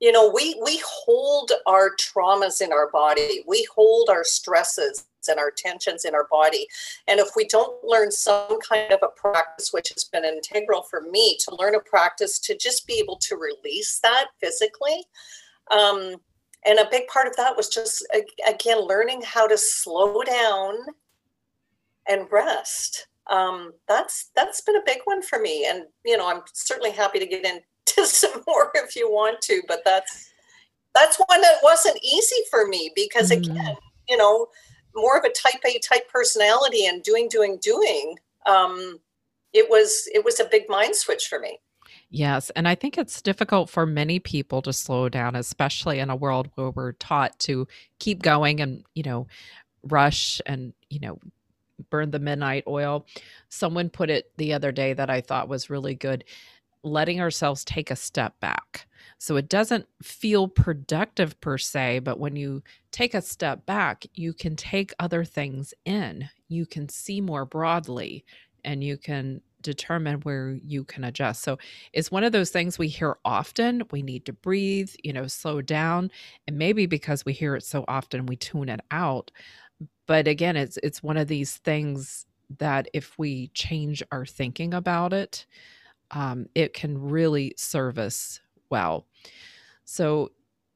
you 0.00 0.12
know 0.12 0.30
we 0.30 0.60
we 0.64 0.80
hold 0.86 1.52
our 1.66 1.90
traumas 1.96 2.60
in 2.60 2.72
our 2.72 2.90
body. 2.90 3.44
We 3.46 3.66
hold 3.74 4.08
our 4.10 4.24
stresses 4.24 5.06
and 5.28 5.38
our 5.38 5.50
tensions 5.50 6.04
in 6.04 6.14
our 6.14 6.26
body. 6.30 6.66
And 7.06 7.20
if 7.20 7.30
we 7.36 7.46
don't 7.46 7.84
learn 7.84 8.10
some 8.10 8.58
kind 8.60 8.92
of 8.92 9.00
a 9.02 9.08
practice 9.08 9.72
which 9.72 9.90
has 9.90 10.04
been 10.04 10.24
integral 10.24 10.82
for 10.82 11.02
me 11.02 11.36
to 11.44 11.54
learn 11.56 11.74
a 11.74 11.80
practice 11.80 12.38
to 12.38 12.56
just 12.56 12.86
be 12.86 12.94
able 12.94 13.16
to 13.16 13.36
release 13.36 13.98
that 14.02 14.28
physically 14.40 15.04
um, 15.70 16.16
and 16.66 16.78
a 16.78 16.88
big 16.90 17.06
part 17.08 17.26
of 17.26 17.36
that 17.36 17.56
was 17.56 17.68
just 17.68 18.06
again 18.48 18.80
learning 18.80 19.22
how 19.24 19.46
to 19.46 19.56
slow 19.56 20.22
down 20.22 20.74
and 22.08 22.26
rest. 22.30 23.06
Um, 23.28 23.72
that's 23.86 24.30
that's 24.34 24.60
been 24.62 24.76
a 24.76 24.84
big 24.86 24.98
one 25.04 25.22
for 25.22 25.38
me. 25.38 25.66
And 25.68 25.84
you 26.04 26.16
know 26.16 26.28
i'm 26.28 26.42
certainly 26.52 26.90
happy 26.90 27.18
to 27.18 27.26
get 27.26 27.44
into 27.96 28.08
some 28.08 28.42
more 28.46 28.70
if 28.74 28.96
you 28.96 29.10
want 29.10 29.40
to 29.42 29.62
but 29.68 29.80
that's 29.84 30.30
that's 30.94 31.18
one 31.26 31.40
that 31.40 31.58
wasn't 31.62 31.98
easy 32.02 32.42
for 32.50 32.66
me 32.66 32.90
because 32.94 33.30
mm-hmm. 33.30 33.50
again 33.52 33.76
you 34.08 34.16
know 34.16 34.46
more 34.94 35.16
of 35.16 35.24
a 35.24 35.30
type 35.30 35.60
a 35.64 35.78
type 35.78 36.08
personality 36.10 36.86
and 36.86 37.02
doing 37.02 37.28
doing 37.28 37.58
doing 37.60 38.16
um, 38.46 38.98
it 39.52 39.68
was 39.68 40.08
it 40.14 40.24
was 40.24 40.40
a 40.40 40.44
big 40.44 40.68
mind 40.68 40.94
switch 40.94 41.26
for 41.26 41.38
me 41.38 41.58
Yes. 42.10 42.50
And 42.50 42.66
I 42.66 42.74
think 42.74 42.96
it's 42.96 43.20
difficult 43.20 43.68
for 43.68 43.84
many 43.84 44.18
people 44.18 44.62
to 44.62 44.72
slow 44.72 45.08
down, 45.08 45.36
especially 45.36 45.98
in 45.98 46.08
a 46.08 46.16
world 46.16 46.48
where 46.54 46.70
we're 46.70 46.92
taught 46.92 47.38
to 47.40 47.66
keep 47.98 48.22
going 48.22 48.60
and, 48.60 48.84
you 48.94 49.02
know, 49.02 49.26
rush 49.82 50.40
and, 50.46 50.72
you 50.88 51.00
know, 51.00 51.18
burn 51.90 52.10
the 52.10 52.18
midnight 52.18 52.64
oil. 52.66 53.06
Someone 53.48 53.90
put 53.90 54.10
it 54.10 54.32
the 54.36 54.54
other 54.54 54.72
day 54.72 54.92
that 54.94 55.10
I 55.10 55.20
thought 55.20 55.48
was 55.48 55.70
really 55.70 55.94
good 55.94 56.24
letting 56.82 57.20
ourselves 57.20 57.64
take 57.64 57.90
a 57.90 57.96
step 57.96 58.38
back. 58.40 58.86
So 59.18 59.36
it 59.36 59.48
doesn't 59.48 59.86
feel 60.02 60.48
productive 60.48 61.40
per 61.40 61.58
se, 61.58 62.00
but 62.00 62.18
when 62.20 62.36
you 62.36 62.62
take 62.92 63.14
a 63.14 63.22
step 63.22 63.66
back, 63.66 64.06
you 64.14 64.32
can 64.32 64.56
take 64.56 64.92
other 64.98 65.24
things 65.24 65.74
in. 65.84 66.28
You 66.48 66.66
can 66.66 66.88
see 66.88 67.20
more 67.20 67.44
broadly 67.44 68.24
and 68.64 68.82
you 68.82 68.96
can 68.96 69.40
determine 69.60 70.20
where 70.20 70.56
you 70.64 70.84
can 70.84 71.02
adjust. 71.02 71.42
So 71.42 71.58
it's 71.92 72.12
one 72.12 72.22
of 72.22 72.30
those 72.32 72.50
things 72.50 72.78
we 72.78 72.86
hear 72.88 73.18
often. 73.24 73.82
We 73.90 74.02
need 74.02 74.24
to 74.26 74.32
breathe, 74.32 74.90
you 75.02 75.12
know, 75.12 75.26
slow 75.26 75.60
down. 75.60 76.12
And 76.46 76.56
maybe 76.56 76.86
because 76.86 77.24
we 77.24 77.32
hear 77.32 77.56
it 77.56 77.64
so 77.64 77.84
often, 77.88 78.26
we 78.26 78.36
tune 78.36 78.68
it 78.68 78.80
out 78.90 79.32
but 80.06 80.26
again 80.26 80.56
it's 80.56 80.78
it's 80.82 81.02
one 81.02 81.16
of 81.16 81.28
these 81.28 81.56
things 81.58 82.26
that 82.58 82.88
if 82.94 83.18
we 83.18 83.48
change 83.48 84.02
our 84.10 84.24
thinking 84.24 84.74
about 84.74 85.12
it 85.12 85.46
um, 86.10 86.46
it 86.54 86.72
can 86.72 87.10
really 87.10 87.54
service 87.56 88.40
well 88.70 89.06
so 89.84 90.30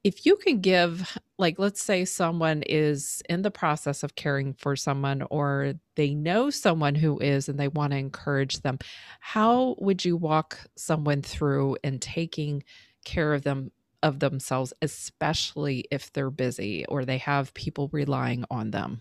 if 0.05 0.27
you 0.27 0.37
can 0.37 0.61
give 0.61 1.19
like 1.39 1.59
let's 1.59 1.83
say 1.83 2.05
someone 2.05 2.63
is 2.67 3.23
in 3.29 3.43
the 3.43 3.51
process 3.51 4.03
of 4.03 4.15
caring 4.15 4.53
for 4.55 4.75
someone 4.75 5.23
or 5.31 5.75
they 5.97 6.15
know 6.15 6.51
someone 6.51 6.95
who 6.95 7.19
is 7.21 7.49
and 7.49 7.59
they 7.59 7.69
want 7.69 7.93
to 7.93 7.99
encourage 7.99 8.61
them 8.61 8.79
how 9.21 9.77
would 9.79 10.05
you 10.05 10.17
walk 10.17 10.59
someone 10.77 11.23
through 11.23 11.77
and 11.85 12.01
taking 12.03 12.63
care 13.05 13.35
of 13.35 13.43
them 13.43 13.71
of 14.03 14.19
themselves 14.19 14.73
especially 14.83 15.85
if 15.91 16.13
they're 16.13 16.31
busy 16.31 16.85
or 16.87 17.05
they 17.05 17.19
have 17.19 17.55
people 17.55 17.89
relying 17.93 18.45
on 18.51 18.73
them 18.73 19.01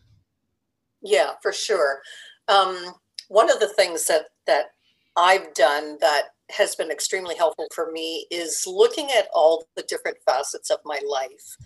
yeah, 1.02 1.32
for 1.42 1.52
sure. 1.52 2.02
Um, 2.48 2.94
one 3.28 3.52
of 3.52 3.60
the 3.60 3.68
things 3.68 4.06
that 4.06 4.28
that 4.46 4.68
I've 5.16 5.54
done 5.54 5.98
that 6.02 6.30
has 6.52 6.76
been 6.76 6.92
extremely 6.92 7.36
helpful 7.36 7.68
for 7.74 7.92
me 7.92 8.26
is 8.30 8.66
looking 8.68 9.10
at 9.18 9.28
all 9.34 9.66
the 9.76 9.84
different 9.84 10.18
facets 10.26 10.70
of 10.70 10.80
my 10.86 11.00
life. 11.08 11.58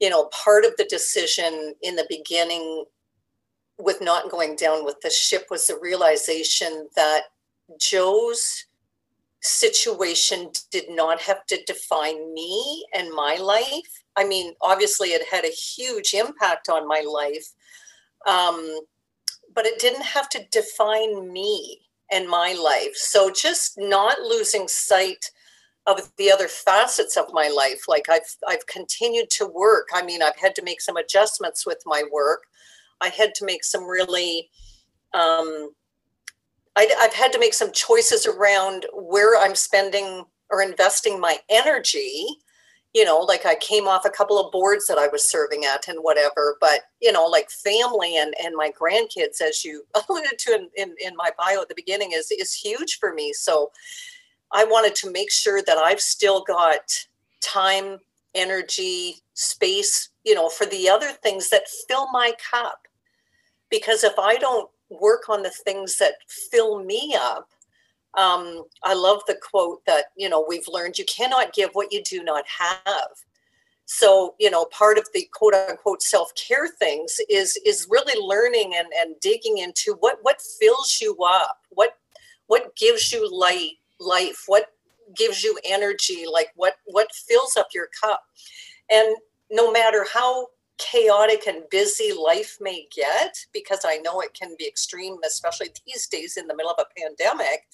You 0.00 0.10
know, 0.10 0.26
part 0.26 0.64
of 0.64 0.76
the 0.76 0.84
decision 0.84 1.74
in 1.82 1.96
the 1.96 2.06
beginning 2.08 2.84
with 3.78 4.00
not 4.00 4.30
going 4.30 4.56
down 4.56 4.84
with 4.84 5.00
the 5.02 5.10
ship 5.10 5.46
was 5.50 5.66
the 5.66 5.78
realization 5.80 6.88
that 6.96 7.22
Joe's 7.80 8.66
situation 9.40 10.50
did 10.70 10.84
not 10.88 11.20
have 11.20 11.44
to 11.46 11.62
define 11.64 12.32
me 12.32 12.86
and 12.94 13.10
my 13.10 13.36
life. 13.36 14.02
I 14.16 14.24
mean, 14.24 14.54
obviously, 14.62 15.08
it 15.08 15.26
had 15.30 15.44
a 15.44 15.48
huge 15.48 16.14
impact 16.14 16.68
on 16.68 16.88
my 16.88 17.04
life, 17.06 17.52
um, 18.26 18.80
but 19.54 19.66
it 19.66 19.78
didn't 19.78 20.04
have 20.04 20.28
to 20.30 20.46
define 20.50 21.32
me 21.32 21.83
and 22.10 22.28
my 22.28 22.52
life. 22.52 22.94
So 22.94 23.30
just 23.30 23.74
not 23.78 24.20
losing 24.20 24.68
sight 24.68 25.30
of 25.86 26.10
the 26.16 26.30
other 26.30 26.48
facets 26.48 27.16
of 27.16 27.26
my 27.32 27.48
life. 27.48 27.82
Like 27.88 28.08
I've 28.08 28.36
I've 28.48 28.66
continued 28.66 29.30
to 29.30 29.46
work. 29.46 29.88
I 29.94 30.02
mean, 30.02 30.22
I've 30.22 30.36
had 30.36 30.54
to 30.56 30.62
make 30.62 30.80
some 30.80 30.96
adjustments 30.96 31.66
with 31.66 31.82
my 31.84 32.02
work. 32.12 32.44
I 33.00 33.08
had 33.08 33.34
to 33.36 33.44
make 33.44 33.64
some 33.64 33.84
really 33.84 34.50
um, 35.12 35.70
I, 36.76 36.92
I've 37.00 37.14
had 37.14 37.32
to 37.32 37.38
make 37.38 37.54
some 37.54 37.72
choices 37.72 38.26
around 38.26 38.86
where 38.92 39.38
I'm 39.38 39.54
spending 39.54 40.24
or 40.50 40.62
investing 40.62 41.20
my 41.20 41.38
energy 41.48 42.26
you 42.94 43.04
know, 43.04 43.18
like 43.18 43.44
I 43.44 43.56
came 43.56 43.88
off 43.88 44.04
a 44.04 44.10
couple 44.10 44.38
of 44.38 44.52
boards 44.52 44.86
that 44.86 44.98
I 44.98 45.08
was 45.08 45.28
serving 45.28 45.64
at 45.64 45.88
and 45.88 45.98
whatever, 46.00 46.56
but 46.60 46.82
you 47.02 47.10
know, 47.10 47.26
like 47.26 47.50
family 47.50 48.16
and 48.16 48.32
and 48.42 48.54
my 48.54 48.70
grandkids, 48.70 49.40
as 49.42 49.64
you 49.64 49.84
alluded 50.08 50.38
to 50.38 50.54
in, 50.54 50.70
in, 50.76 50.94
in 51.04 51.16
my 51.16 51.30
bio 51.36 51.62
at 51.62 51.68
the 51.68 51.74
beginning, 51.74 52.12
is 52.14 52.30
is 52.30 52.54
huge 52.54 52.98
for 52.98 53.12
me. 53.12 53.32
So 53.32 53.72
I 54.52 54.64
wanted 54.64 54.94
to 54.96 55.10
make 55.10 55.32
sure 55.32 55.60
that 55.62 55.76
I've 55.76 56.00
still 56.00 56.44
got 56.44 56.82
time, 57.40 57.98
energy, 58.34 59.16
space, 59.34 60.10
you 60.24 60.34
know, 60.34 60.48
for 60.48 60.64
the 60.64 60.88
other 60.88 61.10
things 61.10 61.50
that 61.50 61.68
fill 61.88 62.10
my 62.12 62.32
cup. 62.50 62.86
Because 63.70 64.04
if 64.04 64.16
I 64.18 64.36
don't 64.36 64.70
work 64.88 65.28
on 65.28 65.42
the 65.42 65.50
things 65.50 65.98
that 65.98 66.14
fill 66.28 66.84
me 66.84 67.16
up, 67.18 67.48
um, 68.16 68.64
I 68.82 68.94
love 68.94 69.22
the 69.26 69.36
quote 69.36 69.84
that, 69.86 70.06
you 70.16 70.28
know, 70.28 70.44
we've 70.46 70.68
learned 70.68 70.98
you 70.98 71.04
cannot 71.04 71.52
give 71.52 71.70
what 71.72 71.92
you 71.92 72.02
do 72.02 72.22
not 72.22 72.44
have. 72.46 73.08
So, 73.86 74.34
you 74.38 74.50
know, 74.50 74.64
part 74.66 74.96
of 74.98 75.06
the 75.12 75.28
quote 75.32 75.54
unquote 75.54 76.02
self-care 76.02 76.68
things 76.68 77.20
is 77.28 77.58
is 77.66 77.86
really 77.90 78.18
learning 78.18 78.74
and, 78.76 78.88
and 78.98 79.14
digging 79.20 79.58
into 79.58 79.96
what 80.00 80.18
what 80.22 80.40
fills 80.40 80.98
you 81.02 81.16
up, 81.22 81.58
what 81.70 81.98
what 82.46 82.74
gives 82.76 83.12
you 83.12 83.28
light 83.30 83.72
life, 84.00 84.44
what 84.46 84.72
gives 85.14 85.42
you 85.42 85.58
energy, 85.64 86.24
like 86.30 86.50
what 86.56 86.76
what 86.86 87.12
fills 87.12 87.56
up 87.56 87.68
your 87.74 87.88
cup. 88.00 88.22
And 88.90 89.16
no 89.50 89.70
matter 89.70 90.06
how 90.12 90.48
chaotic 90.78 91.46
and 91.46 91.62
busy 91.70 92.12
life 92.12 92.56
may 92.60 92.86
get, 92.94 93.36
because 93.52 93.80
I 93.84 93.98
know 93.98 94.20
it 94.20 94.34
can 94.34 94.56
be 94.58 94.66
extreme, 94.66 95.18
especially 95.24 95.68
these 95.86 96.08
days 96.08 96.36
in 96.36 96.46
the 96.46 96.56
middle 96.56 96.72
of 96.72 96.84
a 96.84 97.00
pandemic. 97.00 97.66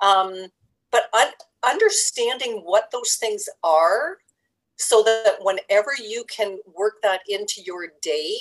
Um, 0.00 0.46
but 0.90 1.04
un- 1.12 1.32
understanding 1.64 2.62
what 2.64 2.90
those 2.92 3.16
things 3.16 3.48
are 3.62 4.18
so 4.76 5.02
that 5.02 5.36
whenever 5.40 5.92
you 6.00 6.24
can 6.28 6.58
work 6.76 6.94
that 7.02 7.20
into 7.28 7.60
your 7.64 7.88
day, 8.00 8.36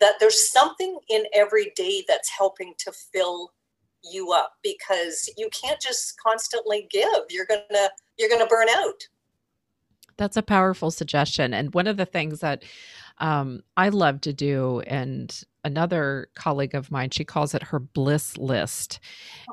that 0.00 0.14
there's 0.20 0.50
something 0.50 0.98
in 1.08 1.24
every 1.34 1.72
day 1.74 2.04
that's 2.06 2.30
helping 2.30 2.74
to 2.78 2.92
fill 2.92 3.52
you 4.04 4.32
up 4.32 4.52
because 4.62 5.28
you 5.36 5.48
can't 5.50 5.80
just 5.80 6.14
constantly 6.24 6.86
give. 6.90 7.08
You're 7.30 7.46
gonna 7.46 7.88
you're 8.16 8.30
gonna 8.30 8.46
burn 8.46 8.68
out. 8.68 9.08
That's 10.16 10.36
a 10.36 10.42
powerful 10.42 10.90
suggestion. 10.90 11.54
And 11.54 11.74
one 11.74 11.86
of 11.86 11.96
the 11.96 12.06
things 12.06 12.40
that 12.40 12.64
um, 13.18 13.62
I 13.76 13.88
love 13.88 14.20
to 14.22 14.32
do, 14.32 14.80
and 14.86 15.36
another 15.68 16.28
colleague 16.34 16.74
of 16.74 16.90
mine, 16.90 17.10
she 17.10 17.24
calls 17.24 17.54
it 17.54 17.62
her 17.62 17.78
bliss 17.78 18.36
list. 18.36 18.98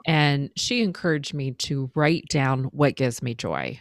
And 0.08 0.50
she 0.56 0.82
encouraged 0.82 1.34
me 1.34 1.52
to 1.52 1.92
write 1.94 2.26
down 2.30 2.66
what 2.66 2.96
gives 2.96 3.22
me 3.22 3.36
joy, 3.36 3.80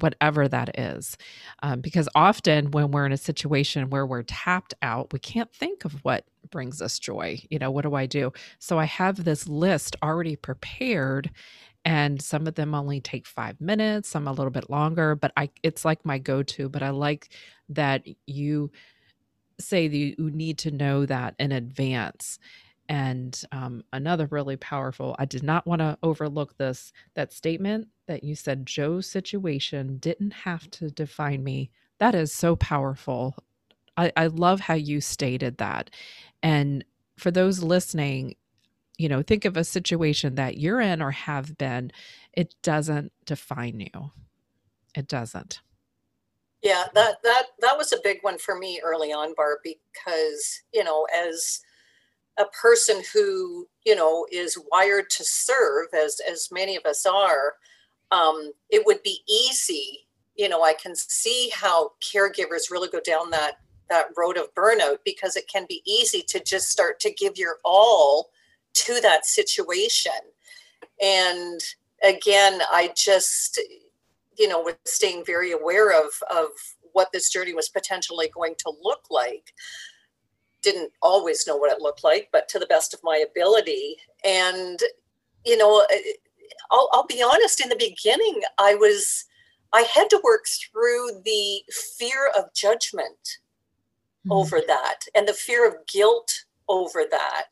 whatever 0.00 0.48
that 0.48 0.78
is. 0.78 1.16
Um, 1.62 1.80
because 1.80 2.08
often 2.14 2.72
when 2.72 2.90
we're 2.90 3.06
in 3.06 3.12
a 3.12 3.16
situation 3.16 3.88
where 3.90 4.06
we're 4.06 4.24
tapped 4.24 4.74
out, 4.82 5.12
we 5.12 5.18
can't 5.20 5.52
think 5.54 5.84
of 5.84 5.92
what 6.04 6.24
brings 6.50 6.82
us 6.82 6.98
joy. 6.98 7.40
You 7.48 7.58
know, 7.58 7.70
what 7.70 7.82
do 7.82 7.94
I 7.94 8.06
do? 8.06 8.32
So 8.58 8.78
I 8.78 8.84
have 8.84 9.24
this 9.24 9.48
list 9.48 9.96
already 10.02 10.36
prepared 10.36 11.30
and 11.84 12.20
some 12.20 12.48
of 12.48 12.56
them 12.56 12.74
only 12.74 13.00
take 13.00 13.26
five 13.28 13.60
minutes 13.60 14.08
some 14.08 14.26
a 14.26 14.32
little 14.32 14.50
bit 14.50 14.68
longer 14.68 15.14
but 15.14 15.32
i 15.36 15.48
it's 15.62 15.84
like 15.84 16.04
my 16.04 16.18
go-to 16.18 16.68
but 16.68 16.82
i 16.82 16.90
like 16.90 17.28
that 17.68 18.02
you 18.26 18.70
say 19.58 19.88
that 19.88 19.96
you 19.96 20.14
need 20.18 20.58
to 20.58 20.70
know 20.70 21.06
that 21.06 21.34
in 21.38 21.52
advance. 21.52 22.38
And 22.88 23.40
um, 23.50 23.82
another 23.92 24.28
really 24.30 24.56
powerful, 24.56 25.16
I 25.18 25.24
did 25.24 25.42
not 25.42 25.66
want 25.66 25.80
to 25.80 25.98
overlook 26.02 26.56
this 26.56 26.92
that 27.14 27.32
statement 27.32 27.88
that 28.06 28.22
you 28.22 28.34
said 28.34 28.66
Joe's 28.66 29.06
situation 29.06 29.98
didn't 29.98 30.32
have 30.32 30.70
to 30.72 30.90
define 30.90 31.42
me. 31.42 31.70
That 31.98 32.14
is 32.14 32.32
so 32.32 32.54
powerful. 32.54 33.34
I, 33.96 34.12
I 34.16 34.26
love 34.28 34.60
how 34.60 34.74
you 34.74 35.00
stated 35.00 35.58
that. 35.58 35.90
And 36.42 36.84
for 37.16 37.30
those 37.30 37.62
listening, 37.62 38.36
you 38.98 39.08
know, 39.08 39.22
think 39.22 39.44
of 39.44 39.56
a 39.56 39.64
situation 39.64 40.36
that 40.36 40.58
you're 40.58 40.80
in 40.80 41.02
or 41.02 41.10
have 41.10 41.58
been, 41.58 41.90
it 42.32 42.54
doesn't 42.62 43.12
define 43.24 43.80
you. 43.80 44.12
It 44.94 45.08
doesn't. 45.08 45.60
Yeah, 46.62 46.84
that 46.94 47.22
that 47.22 47.44
that 47.60 47.76
was 47.78 47.92
a 47.92 47.98
big 48.02 48.18
one 48.22 48.38
for 48.38 48.56
me 48.58 48.80
early 48.84 49.12
on, 49.12 49.34
Barb, 49.36 49.58
because 49.64 50.62
you 50.72 50.82
know, 50.84 51.06
as 51.16 51.60
a 52.38 52.46
person 52.46 53.02
who 53.12 53.68
you 53.86 53.96
know 53.96 54.26
is 54.32 54.58
wired 54.72 55.10
to 55.10 55.24
serve, 55.24 55.88
as 55.94 56.20
as 56.30 56.48
many 56.52 56.76
of 56.76 56.84
us 56.86 57.06
are, 57.06 57.54
um, 58.12 58.52
it 58.70 58.84
would 58.86 59.02
be 59.02 59.20
easy. 59.28 60.08
You 60.36 60.48
know, 60.48 60.62
I 60.64 60.74
can 60.74 60.94
see 60.96 61.50
how 61.54 61.92
caregivers 62.02 62.70
really 62.70 62.88
go 62.88 63.00
down 63.04 63.30
that 63.30 63.58
that 63.90 64.08
road 64.16 64.36
of 64.38 64.54
burnout 64.54 64.98
because 65.04 65.36
it 65.36 65.48
can 65.48 65.66
be 65.68 65.82
easy 65.86 66.22
to 66.28 66.40
just 66.42 66.68
start 66.70 67.00
to 67.00 67.12
give 67.12 67.38
your 67.38 67.58
all 67.64 68.30
to 68.74 69.00
that 69.02 69.26
situation. 69.26 70.12
And 71.00 71.60
again, 72.02 72.60
I 72.70 72.92
just 72.96 73.60
you 74.38 74.48
know 74.48 74.60
was 74.60 74.74
staying 74.84 75.24
very 75.24 75.52
aware 75.52 75.90
of 75.90 76.10
of 76.30 76.48
what 76.92 77.08
this 77.12 77.30
journey 77.30 77.54
was 77.54 77.68
potentially 77.68 78.28
going 78.34 78.54
to 78.58 78.72
look 78.82 79.02
like 79.10 79.52
didn't 80.62 80.90
always 81.02 81.46
know 81.46 81.56
what 81.56 81.72
it 81.72 81.80
looked 81.80 82.02
like 82.02 82.28
but 82.32 82.48
to 82.48 82.58
the 82.58 82.66
best 82.66 82.94
of 82.94 83.00
my 83.02 83.24
ability 83.30 83.96
and 84.24 84.80
you 85.44 85.56
know 85.56 85.84
I'll, 86.70 86.88
I'll 86.92 87.06
be 87.06 87.22
honest 87.22 87.60
in 87.60 87.68
the 87.68 87.76
beginning 87.76 88.40
i 88.58 88.74
was 88.74 89.24
i 89.72 89.82
had 89.82 90.10
to 90.10 90.20
work 90.24 90.46
through 90.46 91.22
the 91.24 91.62
fear 91.98 92.30
of 92.36 92.52
judgment 92.54 93.38
mm-hmm. 94.26 94.32
over 94.32 94.60
that 94.66 95.00
and 95.14 95.28
the 95.28 95.34
fear 95.34 95.68
of 95.68 95.74
guilt 95.86 96.44
over 96.68 97.04
that 97.10 97.50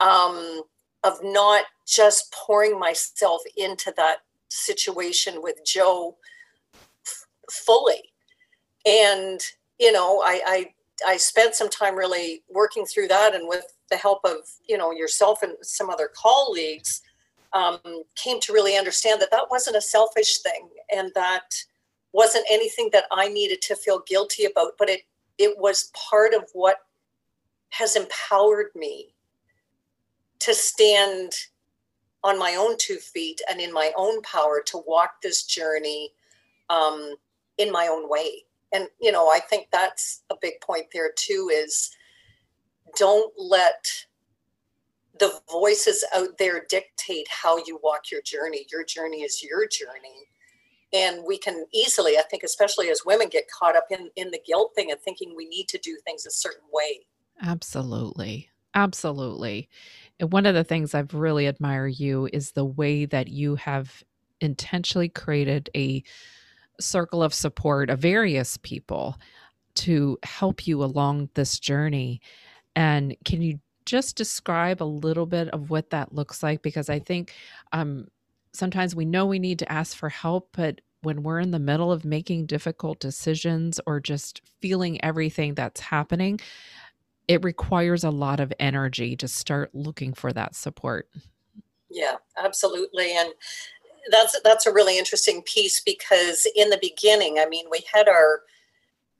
um, 0.00 0.62
of 1.04 1.18
not 1.22 1.64
just 1.86 2.32
pouring 2.32 2.78
myself 2.78 3.42
into 3.56 3.92
that 3.96 4.18
situation 4.48 5.42
with 5.42 5.56
Joe 5.64 6.16
f- 7.06 7.26
fully. 7.50 8.02
And, 8.86 9.40
you 9.78 9.92
know, 9.92 10.22
I, 10.24 10.40
I, 10.46 11.12
I 11.12 11.16
spent 11.16 11.54
some 11.54 11.68
time 11.68 11.94
really 11.94 12.42
working 12.48 12.86
through 12.86 13.08
that 13.08 13.34
and 13.34 13.48
with 13.48 13.64
the 13.90 13.96
help 13.96 14.20
of, 14.24 14.36
you 14.66 14.76
know, 14.76 14.92
yourself 14.92 15.42
and 15.42 15.52
some 15.62 15.90
other 15.90 16.10
colleagues, 16.14 17.02
um, 17.52 17.78
came 18.14 18.40
to 18.40 18.52
really 18.52 18.76
understand 18.76 19.20
that 19.22 19.30
that 19.30 19.50
wasn't 19.50 19.76
a 19.76 19.80
selfish 19.80 20.38
thing 20.38 20.68
and 20.94 21.10
that 21.14 21.54
wasn't 22.12 22.44
anything 22.50 22.90
that 22.92 23.04
I 23.10 23.28
needed 23.28 23.62
to 23.62 23.76
feel 23.76 24.02
guilty 24.06 24.44
about, 24.44 24.72
but 24.78 24.88
it, 24.88 25.02
it 25.38 25.56
was 25.58 25.90
part 26.10 26.34
of 26.34 26.44
what 26.52 26.78
has 27.70 27.96
empowered 27.96 28.68
me 28.74 29.14
to 30.40 30.54
stand 30.54 31.32
on 32.24 32.38
my 32.38 32.56
own 32.56 32.76
two 32.78 32.96
feet 32.96 33.40
and 33.48 33.60
in 33.60 33.72
my 33.72 33.92
own 33.96 34.20
power 34.22 34.62
to 34.66 34.82
walk 34.86 35.22
this 35.22 35.44
journey 35.44 36.10
um, 36.70 37.14
in 37.58 37.70
my 37.70 37.86
own 37.86 38.08
way. 38.08 38.44
And, 38.72 38.88
you 39.00 39.12
know, 39.12 39.28
I 39.28 39.38
think 39.38 39.68
that's 39.72 40.22
a 40.30 40.34
big 40.40 40.60
point 40.60 40.86
there 40.92 41.12
too 41.16 41.50
is 41.52 41.90
don't 42.96 43.32
let 43.38 43.86
the 45.18 45.40
voices 45.50 46.04
out 46.14 46.38
there 46.38 46.64
dictate 46.68 47.26
how 47.28 47.58
you 47.66 47.80
walk 47.82 48.10
your 48.10 48.22
journey. 48.22 48.66
Your 48.70 48.84
journey 48.84 49.22
is 49.22 49.42
your 49.42 49.66
journey. 49.66 50.28
And 50.92 51.22
we 51.26 51.38
can 51.38 51.66
easily, 51.72 52.16
I 52.16 52.22
think, 52.30 52.42
especially 52.42 52.88
as 52.88 53.02
women, 53.04 53.28
get 53.28 53.44
caught 53.50 53.76
up 53.76 53.86
in, 53.90 54.10
in 54.16 54.30
the 54.30 54.40
guilt 54.46 54.72
thing 54.74 54.90
and 54.90 55.00
thinking 55.00 55.34
we 55.36 55.46
need 55.46 55.68
to 55.68 55.78
do 55.78 55.98
things 56.04 56.24
a 56.24 56.30
certain 56.30 56.64
way. 56.72 57.06
Absolutely. 57.42 58.48
Absolutely. 58.74 59.68
One 60.20 60.46
of 60.46 60.54
the 60.54 60.64
things 60.64 60.94
I've 60.94 61.14
really 61.14 61.46
admire 61.46 61.86
you 61.86 62.28
is 62.32 62.52
the 62.52 62.64
way 62.64 63.04
that 63.06 63.28
you 63.28 63.56
have 63.56 64.02
intentionally 64.40 65.08
created 65.08 65.70
a 65.76 66.02
circle 66.80 67.22
of 67.22 67.34
support 67.34 67.90
of 67.90 67.98
various 67.98 68.56
people 68.56 69.16
to 69.74 70.18
help 70.22 70.66
you 70.66 70.82
along 70.82 71.28
this 71.34 71.58
journey. 71.58 72.20
And 72.74 73.16
can 73.24 73.42
you 73.42 73.60
just 73.86 74.16
describe 74.16 74.82
a 74.82 74.84
little 74.84 75.26
bit 75.26 75.48
of 75.48 75.70
what 75.70 75.90
that 75.90 76.14
looks 76.14 76.42
like? 76.42 76.62
Because 76.62 76.88
I 76.88 76.98
think 76.98 77.32
um, 77.72 78.08
sometimes 78.52 78.94
we 78.94 79.04
know 79.04 79.26
we 79.26 79.38
need 79.38 79.60
to 79.60 79.72
ask 79.72 79.96
for 79.96 80.08
help, 80.08 80.50
but 80.52 80.80
when 81.02 81.22
we're 81.22 81.40
in 81.40 81.52
the 81.52 81.58
middle 81.58 81.92
of 81.92 82.04
making 82.04 82.46
difficult 82.46 82.98
decisions 82.98 83.80
or 83.86 84.00
just 84.00 84.42
feeling 84.60 85.02
everything 85.04 85.54
that's 85.54 85.80
happening, 85.80 86.40
it 87.28 87.44
requires 87.44 88.04
a 88.04 88.10
lot 88.10 88.40
of 88.40 88.52
energy 88.58 89.14
to 89.16 89.28
start 89.28 89.74
looking 89.74 90.14
for 90.14 90.32
that 90.32 90.56
support. 90.56 91.08
Yeah, 91.90 92.16
absolutely. 92.42 93.16
And 93.16 93.32
that's 94.10 94.40
that's 94.42 94.66
a 94.66 94.72
really 94.72 94.98
interesting 94.98 95.42
piece 95.42 95.80
because 95.80 96.46
in 96.56 96.70
the 96.70 96.78
beginning, 96.80 97.38
I 97.38 97.46
mean, 97.46 97.66
we 97.70 97.84
had 97.92 98.08
our 98.08 98.42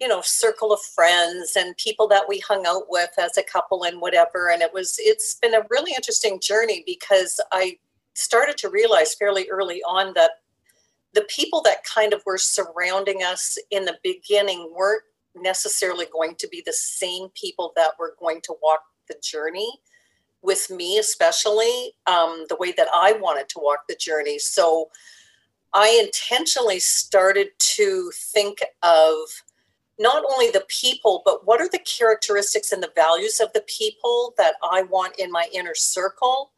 you 0.01 0.09
know 0.09 0.21
circle 0.23 0.73
of 0.73 0.81
friends 0.81 1.57
and 1.57 1.77
people 1.77 2.09
that 2.09 2.25
we 2.29 2.39
hung 2.39 2.67
out 2.67 2.85
with 2.89 3.11
as 3.19 3.37
a 3.37 3.43
couple 3.43 3.83
and 3.83 4.01
whatever 4.01 4.49
and 4.49 4.63
it 4.63 4.73
was 4.73 4.95
it's 4.99 5.35
been 5.43 5.55
a 5.55 5.67
really 5.71 5.93
interesting 5.93 6.39
journey 6.41 6.85
because 6.87 7.41
i 7.51 7.77
started 8.15 8.57
to 8.57 8.69
realize 8.69 9.15
fairly 9.15 9.49
early 9.51 9.83
on 9.83 10.13
that 10.15 10.31
the 11.15 11.27
people 11.29 11.63
that 11.63 11.85
kind 11.85 12.13
of 12.13 12.23
were 12.27 12.39
surrounding 12.39 13.23
us 13.23 13.59
in 13.71 13.85
the 13.85 13.99
beginning 14.05 14.73
weren't 14.77 15.03
necessarily 15.43 16.07
going 16.13 16.35
to 16.37 16.49
be 16.49 16.63
the 16.65 16.73
same 16.73 17.29
people 17.35 17.73
that 17.77 17.93
were 17.99 18.17
going 18.19 18.41
to 18.43 18.55
walk 18.63 18.81
the 19.09 19.17
journey 19.23 19.81
with 20.43 20.71
me, 20.71 20.99
especially 20.99 21.93
um, 22.07 22.47
the 22.49 22.57
way 22.57 22.73
that 22.77 22.89
I 22.95 23.13
wanted 23.13 23.49
to 23.51 23.61
walk 23.61 23.81
the 23.89 23.97
journey. 23.97 24.39
So 24.39 24.89
I 25.75 26.01
intentionally 26.03 26.81
started 26.81 27.49
to 27.59 28.11
think 28.15 28.59
of 28.83 29.15
not 29.99 30.25
only 30.31 30.51
the 30.51 30.65
people, 30.69 31.23
but 31.25 31.47
what 31.47 31.61
are 31.61 31.69
the 31.69 31.81
characteristics 31.81 32.71
and 32.73 32.83
the 32.83 32.93
values 32.95 33.41
of 33.41 33.53
the 33.53 33.65
people 33.67 34.33
that 34.39 34.55
I 34.63 34.83
want 34.83 35.19
in 35.19 35.31
my 35.31 35.49
inner 35.53 35.75
circle 35.75 36.53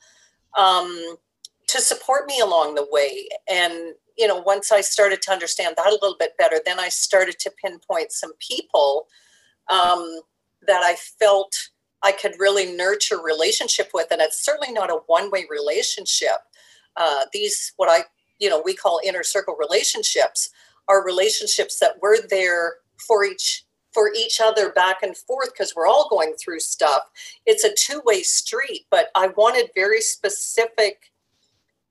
um, 0.59 1.17
to 1.69 1.81
support 1.81 2.27
me 2.27 2.41
along 2.41 2.75
the 2.75 2.87
way. 2.91 3.29
And 3.49 3.95
you 4.21 4.27
know, 4.27 4.37
once 4.37 4.71
I 4.71 4.83
started 4.83 5.23
to 5.23 5.33
understand 5.33 5.77
that 5.79 5.87
a 5.87 5.99
little 6.03 6.17
bit 6.19 6.37
better, 6.37 6.61
then 6.65 6.79
I 6.79 6.91
started 6.91 7.39
to 7.39 7.51
pinpoint 7.51 8.13
some 8.13 8.33
people 8.39 9.07
um, 9.69 10.21
that 10.67 10.83
I 10.85 10.95
felt 11.19 11.57
I 12.03 12.13
could 12.13 12.35
really 12.39 12.77
nurture 12.77 13.19
relationship 13.19 13.91
with, 13.95 14.09
and 14.11 14.21
it's 14.21 14.45
certainly 14.45 14.73
not 14.75 14.91
a 14.91 15.01
one-way 15.07 15.47
relationship. 15.51 16.37
Uh, 16.99 17.25
these, 17.33 17.73
what 17.79 17.89
I, 17.89 18.05
you 18.39 18.51
know, 18.51 18.61
we 18.63 18.75
call 18.75 19.01
inner 19.03 19.23
circle 19.23 19.57
relationships, 19.59 20.51
are 20.87 21.03
relationships 21.05 21.79
that 21.79 21.95
we're 22.03 22.27
there 22.29 22.75
for 22.99 23.25
each 23.25 23.65
for 23.93 24.13
each 24.17 24.41
other 24.41 24.71
back 24.71 25.03
and 25.03 25.17
forth 25.17 25.53
because 25.53 25.75
we're 25.75 25.89
all 25.89 26.09
going 26.09 26.35
through 26.35 26.61
stuff. 26.61 27.11
It's 27.45 27.65
a 27.65 27.75
two-way 27.75 28.23
street, 28.23 28.87
but 28.89 29.09
I 29.17 29.29
wanted 29.37 29.71
very 29.75 30.01
specific 30.01 31.11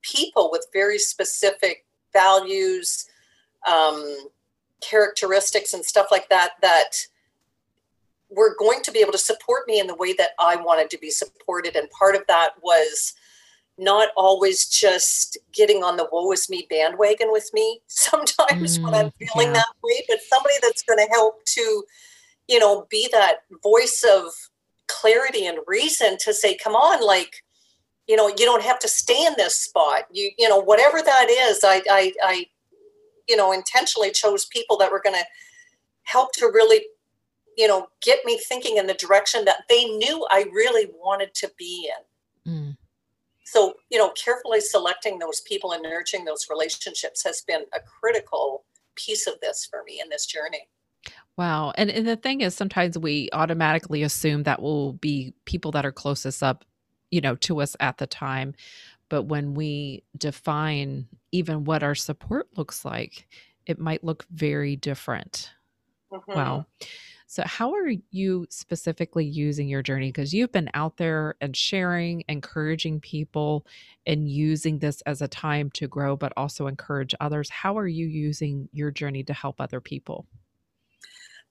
people 0.02 0.50
with 0.50 0.66
very 0.72 0.98
specific 0.98 1.86
values, 2.14 3.06
um, 3.70 4.30
characteristics, 4.82 5.74
and 5.74 5.84
stuff 5.84 6.08
like 6.12 6.30
that 6.30 6.52
that 6.62 6.92
were 8.30 8.56
going 8.58 8.82
to 8.84 8.92
be 8.92 9.00
able 9.00 9.12
to 9.12 9.18
support 9.18 9.64
me 9.68 9.80
in 9.80 9.88
the 9.88 9.96
way 9.96 10.14
that 10.14 10.32
I 10.40 10.56
wanted 10.56 10.90
to 10.92 11.00
be 11.00 11.10
supported. 11.10 11.76
And 11.76 11.90
part 11.90 12.16
of 12.16 12.24
that 12.28 12.52
was 12.62 13.14
not 13.78 14.10
always 14.16 14.68
just 14.68 15.38
getting 15.54 15.84
on 15.84 15.98
the 15.98 16.08
woe 16.12 16.32
is 16.32 16.50
me 16.50 16.68
bandwagon 16.70 17.32
with 17.32 17.50
me 17.54 17.82
sometimes 17.88 18.78
mm, 18.78 18.84
when 18.84 18.94
I'm 18.94 19.08
mm, 19.08 19.14
feeling 19.18 19.48
yeah. 19.48 19.54
that 19.54 19.74
way, 19.84 20.06
but 20.08 20.20
somebody 20.22 20.56
that's 20.62 20.84
going 20.84 21.00
to 21.00 21.12
help 21.12 21.44
to, 21.46 21.84
you 22.48 22.60
know, 22.60 22.86
be 22.90 23.08
that 23.12 23.38
voice 23.64 24.06
of 24.08 24.32
clarity 24.88 25.46
and 25.46 25.60
reason 25.66 26.18
to 26.20 26.34
say, 26.34 26.58
come 26.58 26.76
on, 26.76 27.06
like, 27.06 27.44
you 28.10 28.16
know 28.16 28.28
you 28.28 28.46
don't 28.46 28.64
have 28.64 28.80
to 28.80 28.88
stay 28.88 29.26
in 29.26 29.34
this 29.38 29.56
spot 29.56 30.04
you 30.12 30.32
you 30.38 30.50
know 30.50 30.58
whatever 30.58 31.02
that 31.02 31.30
is 31.30 31.64
i 31.64 31.82
i, 31.90 32.12
I 32.22 32.46
you 33.30 33.38
know 33.38 33.54
intentionally 33.54 34.12
chose 34.12 34.46
people 34.46 34.76
that 34.78 34.92
were 34.92 35.02
going 35.02 35.16
to 35.16 35.26
help 36.04 36.34
to 36.34 36.48
really 36.48 36.82
you 37.56 37.68
know 37.68 37.88
get 38.02 38.20
me 38.26 38.38
thinking 38.38 38.78
in 38.78 38.88
the 38.88 38.96
direction 38.96 39.46
that 39.46 39.64
they 39.70 39.86
knew 39.86 40.28
i 40.32 40.46
really 40.52 40.90
wanted 41.02 41.34
to 41.36 41.52
be 41.58 41.90
in 42.46 42.52
mm. 42.52 42.78
so 43.46 43.76
you 43.90 43.98
know 43.98 44.10
carefully 44.12 44.60
selecting 44.60 45.20
those 45.20 45.42
people 45.42 45.72
and 45.72 45.84
nurturing 45.84 46.26
those 46.26 46.48
relationships 46.50 47.24
has 47.24 47.42
been 47.42 47.62
a 47.74 47.80
critical 47.80 48.64
piece 48.96 49.28
of 49.28 49.36
this 49.40 49.68
for 49.70 49.84
me 49.86 50.02
in 50.04 50.10
this 50.10 50.26
journey 50.26 50.68
Wow. 51.38 51.72
And, 51.76 51.90
and 51.90 52.06
the 52.06 52.18
thing 52.18 52.42
is, 52.42 52.54
sometimes 52.54 52.98
we 52.98 53.30
automatically 53.32 54.04
assume 54.04 54.44
that 54.44 54.62
will 54.62 54.92
be 54.92 55.34
people 55.46 55.72
that 55.72 55.86
are 55.86 55.92
closest 55.94 56.44
up 56.44 56.66
you 57.12 57.22
know, 57.22 57.36
to 57.36 57.62
us 57.62 57.76
at 57.80 57.98
the 57.98 58.08
time. 58.08 58.54
But 59.10 59.24
when 59.24 59.54
we 59.54 60.04
define 60.18 61.08
even 61.32 61.64
what 61.64 61.84
our 61.84 61.96
support 61.96 62.48
looks 62.56 62.86
like, 62.86 63.28
it 63.66 63.80
might 63.80 64.04
look 64.04 64.26
very 64.32 64.76
different. 64.76 65.52
Mm-hmm. 66.12 66.34
Wow. 66.34 66.66
So, 67.28 67.44
how 67.46 67.76
are 67.76 67.92
you 68.10 68.48
specifically 68.50 69.26
using 69.26 69.68
your 69.68 69.84
journey? 69.84 70.08
Because 70.08 70.34
you've 70.34 70.52
been 70.52 70.72
out 70.74 70.98
there 70.98 71.36
and 71.42 71.56
sharing, 71.56 72.24
encouraging 72.28 73.00
people, 73.02 73.68
and 74.08 74.28
using 74.28 74.80
this 74.80 75.02
as 75.02 75.22
a 75.22 75.28
time 75.28 75.70
to 75.76 75.88
grow, 75.88 76.16
but 76.16 76.34
also 76.36 76.66
encourage 76.66 77.14
others. 77.20 77.48
How 77.52 77.78
are 77.78 77.88
you 77.88 78.08
using 78.08 78.68
your 78.74 78.90
journey 78.90 79.24
to 79.26 79.34
help 79.34 79.62
other 79.62 79.80
people? 79.80 80.26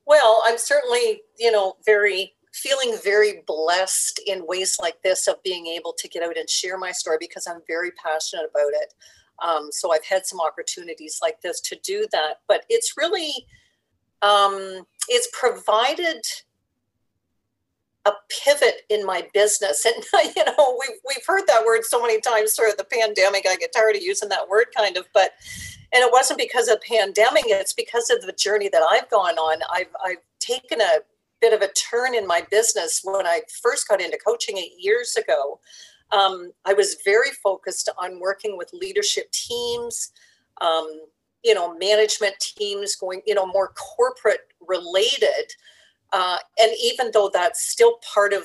Well, 0.04 0.42
I'm 0.46 0.58
certainly, 0.58 1.20
you 1.38 1.52
know, 1.52 1.76
very 1.86 2.34
feeling 2.52 2.96
very 3.04 3.42
blessed 3.46 4.20
in 4.26 4.46
ways 4.46 4.76
like 4.80 5.00
this 5.02 5.26
of 5.26 5.42
being 5.42 5.66
able 5.66 5.92
to 5.98 6.08
get 6.08 6.22
out 6.22 6.36
and 6.36 6.48
share 6.48 6.78
my 6.78 6.92
story 6.92 7.18
because 7.20 7.46
I'm 7.46 7.60
very 7.66 7.90
passionate 7.92 8.50
about 8.50 8.72
it. 8.72 8.94
Um, 9.42 9.68
so 9.70 9.92
I've 9.92 10.04
had 10.04 10.26
some 10.26 10.40
opportunities 10.40 11.18
like 11.22 11.40
this 11.40 11.60
to 11.62 11.76
do 11.82 12.06
that, 12.12 12.40
but 12.48 12.64
it's 12.68 12.94
really 12.96 13.32
um, 14.22 14.84
it's 15.08 15.28
provided 15.32 16.24
a 18.04 18.12
pivot 18.28 18.82
in 18.88 19.04
my 19.04 19.28
business. 19.34 19.86
And 20.14 20.34
you 20.34 20.44
know, 20.44 20.78
we've 20.80 20.98
we've 21.06 21.26
heard 21.26 21.46
that 21.46 21.64
word 21.64 21.84
so 21.84 22.00
many 22.00 22.20
times 22.20 22.54
throughout 22.54 22.78
the 22.78 22.84
pandemic. 22.84 23.46
I 23.48 23.56
get 23.56 23.72
tired 23.72 23.96
of 23.96 24.02
using 24.02 24.28
that 24.30 24.48
word, 24.48 24.66
kind 24.76 24.96
of, 24.96 25.06
but 25.14 25.32
and 25.92 26.02
it 26.02 26.12
wasn't 26.12 26.38
because 26.38 26.68
of 26.68 26.80
pandemic. 26.82 27.44
It's 27.46 27.72
because 27.72 28.10
of 28.10 28.22
the 28.22 28.32
journey 28.32 28.68
that 28.70 28.82
I've 28.82 29.08
gone 29.10 29.36
on. 29.38 29.60
I've 29.70 29.94
I've 30.04 30.22
taken 30.40 30.80
a 30.80 30.98
bit 31.40 31.52
of 31.52 31.62
a 31.62 31.72
turn 31.72 32.14
in 32.14 32.26
my 32.26 32.44
business 32.50 33.00
when 33.04 33.26
I 33.26 33.40
first 33.62 33.88
got 33.88 34.00
into 34.00 34.18
coaching 34.18 34.58
eight 34.58 34.74
years 34.78 35.16
ago. 35.16 35.60
Um, 36.10 36.52
I 36.64 36.74
was 36.74 36.96
very 37.04 37.30
focused 37.42 37.88
on 37.98 38.20
working 38.20 38.56
with 38.56 38.70
leadership 38.72 39.30
teams, 39.30 40.12
um, 40.60 40.88
you 41.44 41.54
know, 41.54 41.76
management 41.76 42.34
teams, 42.40 42.96
going, 42.96 43.22
you 43.26 43.34
know, 43.34 43.46
more 43.46 43.72
corporate 43.74 44.48
related. 44.66 45.52
Uh, 46.12 46.38
and 46.58 46.72
even 46.82 47.10
though 47.12 47.30
that's 47.32 47.68
still 47.68 47.98
part 48.14 48.32
of, 48.32 48.44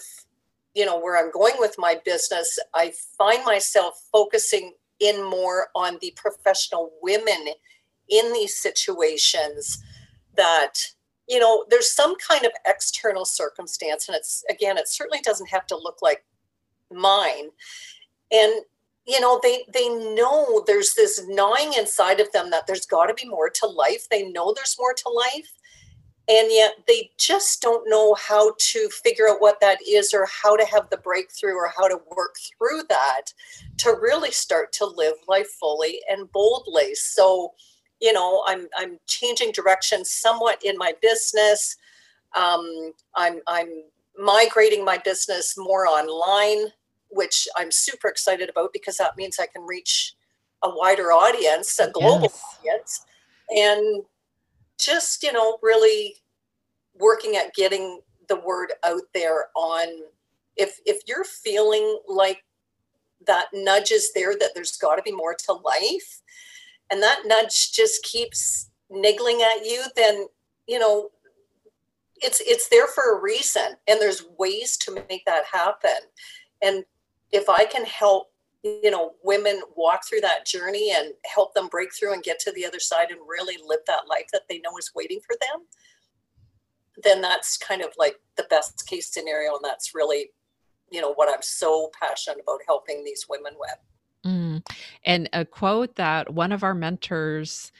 you 0.75 0.85
know, 0.85 0.99
where 0.99 1.17
I'm 1.17 1.31
going 1.31 1.55
with 1.57 1.75
my 1.77 1.99
business, 2.03 2.59
I 2.73 2.93
find 3.17 3.43
myself 3.45 4.01
focusing 4.11 4.73
in 4.99 5.23
more 5.23 5.67
on 5.75 5.97
the 6.01 6.13
professional 6.15 6.91
women 7.01 7.47
in 8.09 8.33
these 8.33 8.57
situations 8.57 9.81
that 10.35 10.73
you 11.33 11.39
know 11.39 11.65
there's 11.69 11.91
some 11.91 12.15
kind 12.17 12.45
of 12.45 12.51
external 12.67 13.25
circumstance 13.25 14.07
and 14.07 14.15
it's 14.15 14.43
again 14.49 14.77
it 14.77 14.87
certainly 14.87 15.19
doesn't 15.23 15.49
have 15.49 15.65
to 15.67 15.75
look 15.75 15.97
like 16.01 16.23
mine. 16.91 17.49
And 18.31 18.53
you 19.07 19.19
know 19.19 19.39
they 19.41 19.65
they 19.73 19.89
know 19.89 20.63
there's 20.67 20.93
this 20.93 21.21
gnawing 21.27 21.73
inside 21.73 22.19
of 22.19 22.31
them 22.31 22.51
that 22.51 22.67
there's 22.67 22.85
got 22.85 23.07
to 23.07 23.15
be 23.15 23.27
more 23.27 23.49
to 23.49 23.65
life. 23.65 24.07
They 24.09 24.29
know 24.29 24.53
there's 24.53 24.77
more 24.79 24.93
to 24.93 25.09
life 25.09 25.51
and 26.29 26.47
yet 26.51 26.75
they 26.87 27.11
just 27.17 27.61
don't 27.61 27.89
know 27.89 28.13
how 28.13 28.53
to 28.57 28.89
figure 29.03 29.27
out 29.29 29.41
what 29.41 29.59
that 29.59 29.79
is 29.85 30.13
or 30.13 30.25
how 30.25 30.55
to 30.55 30.65
have 30.65 30.89
the 30.89 30.97
breakthrough 30.97 31.55
or 31.55 31.69
how 31.75 31.87
to 31.87 31.99
work 32.15 32.35
through 32.57 32.83
that 32.87 33.33
to 33.79 33.97
really 34.01 34.31
start 34.31 34.71
to 34.73 34.85
live 34.85 35.15
life 35.27 35.49
fully 35.59 35.99
and 36.09 36.31
boldly. 36.31 36.95
So 36.95 37.53
you 38.03 38.11
know 38.11 38.43
i'm 38.45 38.67
i'm 38.77 38.99
changing 39.07 39.51
direction 39.53 40.03
somewhat 40.03 40.61
in 40.63 40.77
my 40.77 40.93
business 41.01 41.77
um, 42.35 42.91
i'm 43.15 43.39
i'm 43.47 43.69
migrating 44.19 44.83
my 44.85 44.97
business 44.97 45.55
more 45.57 45.87
online 45.87 46.67
which 47.09 47.47
i'm 47.57 47.71
super 47.71 48.09
excited 48.09 48.49
about 48.49 48.71
because 48.73 48.97
that 48.97 49.17
means 49.17 49.39
i 49.39 49.47
can 49.47 49.63
reach 49.65 50.13
a 50.63 50.69
wider 50.69 51.11
audience 51.11 51.79
a 51.79 51.89
global 51.91 52.23
yes. 52.23 52.43
audience 52.59 53.05
and 53.49 54.03
just 54.77 55.23
you 55.23 55.31
know 55.31 55.57
really 55.63 56.15
working 56.99 57.37
at 57.37 57.53
getting 57.55 58.01
the 58.27 58.39
word 58.41 58.73
out 58.83 59.01
there 59.13 59.47
on 59.55 59.87
if 60.57 60.79
if 60.85 60.99
you're 61.07 61.23
feeling 61.23 61.99
like 62.07 62.43
that 63.25 63.47
nudge 63.53 63.91
is 63.91 64.11
there 64.13 64.37
that 64.37 64.49
there's 64.53 64.75
got 64.77 64.95
to 64.95 65.01
be 65.01 65.11
more 65.11 65.33
to 65.33 65.53
life 65.53 66.21
and 66.91 67.01
that 67.01 67.23
nudge 67.25 67.71
just 67.71 68.03
keeps 68.03 68.69
niggling 68.89 69.41
at 69.41 69.65
you 69.65 69.83
then 69.95 70.27
you 70.67 70.77
know 70.77 71.09
it's 72.17 72.41
it's 72.41 72.69
there 72.69 72.87
for 72.87 73.17
a 73.17 73.21
reason 73.21 73.75
and 73.87 73.99
there's 73.99 74.25
ways 74.37 74.77
to 74.77 74.93
make 75.09 75.25
that 75.25 75.43
happen. 75.51 75.97
And 76.61 76.85
if 77.33 77.49
i 77.49 77.65
can 77.65 77.83
help 77.83 78.31
you 78.63 78.89
know 78.91 79.11
women 79.23 79.59
walk 79.75 80.05
through 80.05 80.21
that 80.21 80.45
journey 80.45 80.93
and 80.95 81.13
help 81.25 81.53
them 81.53 81.67
break 81.67 81.93
through 81.93 82.13
and 82.13 82.23
get 82.23 82.39
to 82.39 82.51
the 82.53 82.65
other 82.65 82.79
side 82.79 83.07
and 83.09 83.19
really 83.27 83.57
live 83.67 83.79
that 83.87 84.07
life 84.09 84.27
that 84.31 84.43
they 84.49 84.59
know 84.59 84.77
is 84.77 84.91
waiting 84.95 85.19
for 85.19 85.35
them 85.41 85.65
then 87.03 87.21
that's 87.21 87.57
kind 87.57 87.81
of 87.81 87.89
like 87.97 88.15
the 88.37 88.45
best 88.49 88.87
case 88.87 89.11
scenario 89.11 89.55
and 89.55 89.63
that's 89.63 89.93
really 89.93 90.29
you 90.91 91.01
know 91.01 91.13
what 91.15 91.27
i'm 91.27 91.41
so 91.41 91.89
passionate 91.99 92.39
about 92.41 92.59
helping 92.65 93.03
these 93.03 93.25
women 93.27 93.53
with 93.59 93.77
mm. 94.25 94.65
and 95.05 95.29
a 95.33 95.45
quote 95.45 95.95
that 95.95 96.33
one 96.33 96.51
of 96.51 96.63
our 96.63 96.73
mentors 96.73 97.71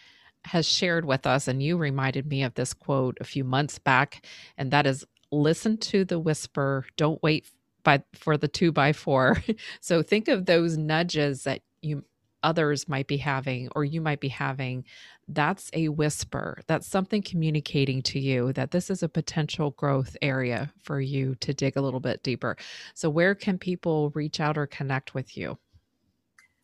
has 0.45 0.67
shared 0.67 1.05
with 1.05 1.25
us 1.25 1.47
and 1.47 1.63
you 1.63 1.77
reminded 1.77 2.27
me 2.27 2.43
of 2.43 2.53
this 2.55 2.73
quote 2.73 3.17
a 3.21 3.23
few 3.23 3.43
months 3.43 3.79
back 3.79 4.25
and 4.57 4.71
that 4.71 4.85
is 4.85 5.05
listen 5.33 5.77
to 5.77 6.05
the 6.05 6.19
whisper. 6.19 6.85
Don't 6.95 7.21
wait 7.23 7.47
by 7.83 8.03
for 8.13 8.37
the 8.37 8.47
two 8.47 8.71
by 8.71 8.93
four. 8.93 9.43
so 9.81 10.01
think 10.01 10.27
of 10.27 10.45
those 10.45 10.77
nudges 10.77 11.43
that 11.43 11.61
you 11.81 12.03
others 12.43 12.89
might 12.89 13.07
be 13.07 13.17
having 13.17 13.69
or 13.73 13.85
you 13.85 14.01
might 14.01 14.19
be 14.19 14.27
having. 14.27 14.83
That's 15.29 15.69
a 15.73 15.87
whisper. 15.87 16.61
That's 16.67 16.87
something 16.87 17.21
communicating 17.21 18.01
to 18.03 18.19
you 18.19 18.51
that 18.53 18.71
this 18.71 18.89
is 18.89 19.01
a 19.01 19.09
potential 19.09 19.71
growth 19.71 20.17
area 20.21 20.71
for 20.83 20.99
you 20.99 21.35
to 21.35 21.53
dig 21.53 21.77
a 21.77 21.81
little 21.81 22.01
bit 22.01 22.21
deeper. 22.21 22.57
So 22.93 23.09
where 23.09 23.33
can 23.33 23.57
people 23.57 24.11
reach 24.13 24.41
out 24.41 24.57
or 24.57 24.67
connect 24.67 25.13
with 25.13 25.37
you 25.37 25.57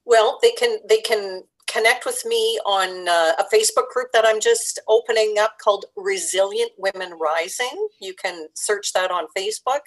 well 0.10 0.40
they 0.42 0.52
can 0.52 0.80
they 0.90 1.02
can 1.02 1.44
connect 1.68 2.06
with 2.06 2.24
me 2.26 2.60
on 2.66 3.08
uh, 3.08 3.32
a 3.40 3.46
facebook 3.54 3.90
group 3.94 4.08
that 4.12 4.26
i'm 4.26 4.42
just 4.42 4.80
opening 4.88 5.36
up 5.40 5.54
called 5.64 5.86
resilient 5.96 6.72
women 6.78 7.14
rising 7.20 7.88
you 8.02 8.14
can 8.14 8.48
search 8.56 8.92
that 8.92 9.12
on 9.12 9.26
facebook 9.38 9.82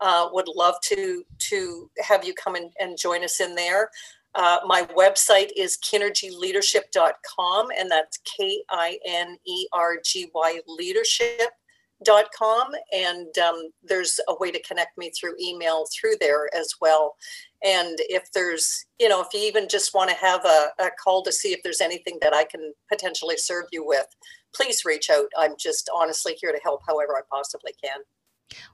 uh, 0.00 0.28
would 0.32 0.48
love 0.48 0.74
to 0.82 1.22
to 1.38 1.88
have 1.98 2.24
you 2.24 2.34
come 2.34 2.54
and, 2.54 2.70
and 2.78 2.98
join 2.98 3.24
us 3.24 3.40
in 3.40 3.54
there. 3.54 3.90
Uh, 4.34 4.58
my 4.66 4.82
website 4.96 5.50
is 5.56 5.78
kinergyleadership.com, 5.78 7.68
and 7.76 7.90
that's 7.90 8.18
K 8.18 8.62
I 8.70 8.98
N 9.06 9.36
E 9.46 9.66
R 9.72 9.96
G 10.04 10.30
Y 10.34 10.60
leadership.com. 10.66 12.66
And 12.92 13.38
um, 13.38 13.70
there's 13.82 14.20
a 14.28 14.34
way 14.38 14.52
to 14.52 14.62
connect 14.62 14.98
me 14.98 15.10
through 15.10 15.34
email 15.40 15.86
through 15.98 16.16
there 16.20 16.54
as 16.54 16.74
well. 16.80 17.16
And 17.64 17.96
if 18.08 18.30
there's, 18.32 18.86
you 18.98 19.08
know, 19.08 19.20
if 19.20 19.28
you 19.34 19.40
even 19.40 19.68
just 19.68 19.94
want 19.94 20.10
to 20.10 20.16
have 20.16 20.44
a, 20.44 20.68
a 20.78 20.90
call 21.02 21.22
to 21.24 21.32
see 21.32 21.52
if 21.52 21.62
there's 21.62 21.80
anything 21.80 22.18
that 22.20 22.34
I 22.34 22.44
can 22.44 22.72
potentially 22.88 23.36
serve 23.36 23.66
you 23.72 23.84
with, 23.84 24.06
please 24.54 24.84
reach 24.84 25.10
out. 25.10 25.26
I'm 25.36 25.54
just 25.58 25.90
honestly 25.94 26.36
here 26.40 26.52
to 26.52 26.60
help 26.62 26.82
however 26.86 27.16
I 27.16 27.22
possibly 27.30 27.72
can. 27.82 28.00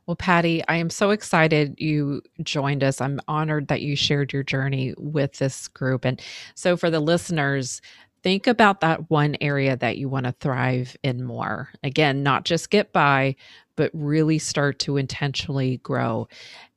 Well, 0.07 0.17
Patty, 0.17 0.63
I 0.69 0.77
am 0.77 0.91
so 0.91 1.11
excited 1.11 1.75
you 1.79 2.23
joined 2.43 2.85
us. 2.85 3.01
I'm 3.01 3.21
honored 3.27 3.69
that 3.69 3.83
you 3.83 3.97
shared 3.97 4.33
your 4.33 4.43
journey 4.43 4.95
with 4.99 5.39
this 5.39 5.67
group. 5.69 6.05
And 6.05 6.21
so, 6.55 6.77
for 6.77 6.91
the 6.91 7.01
listeners, 7.01 7.81
think 8.25 8.47
about 8.47 8.81
that 8.81 9.11
one 9.11 9.37
area 9.41 9.77
that 9.77 9.99
you 9.99 10.09
want 10.09 10.25
to 10.25 10.33
thrive 10.33 10.97
in 11.05 11.23
more. 11.23 11.69
Again, 11.85 12.23
not 12.23 12.45
just 12.45 12.71
get 12.71 12.93
by, 12.93 13.37
but 13.77 13.91
really 13.93 14.39
start 14.39 14.79
to 14.81 14.97
intentionally 14.97 15.77
grow. 15.79 16.27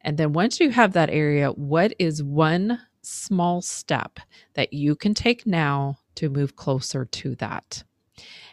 And 0.01 0.17
then, 0.17 0.33
once 0.33 0.59
you 0.59 0.69
have 0.69 0.93
that 0.93 1.09
area, 1.09 1.49
what 1.51 1.93
is 1.97 2.21
one 2.21 2.79
small 3.01 3.61
step 3.61 4.19
that 4.55 4.73
you 4.73 4.95
can 4.95 5.13
take 5.13 5.47
now 5.47 5.97
to 6.15 6.29
move 6.29 6.57
closer 6.57 7.05
to 7.05 7.35
that? 7.35 7.83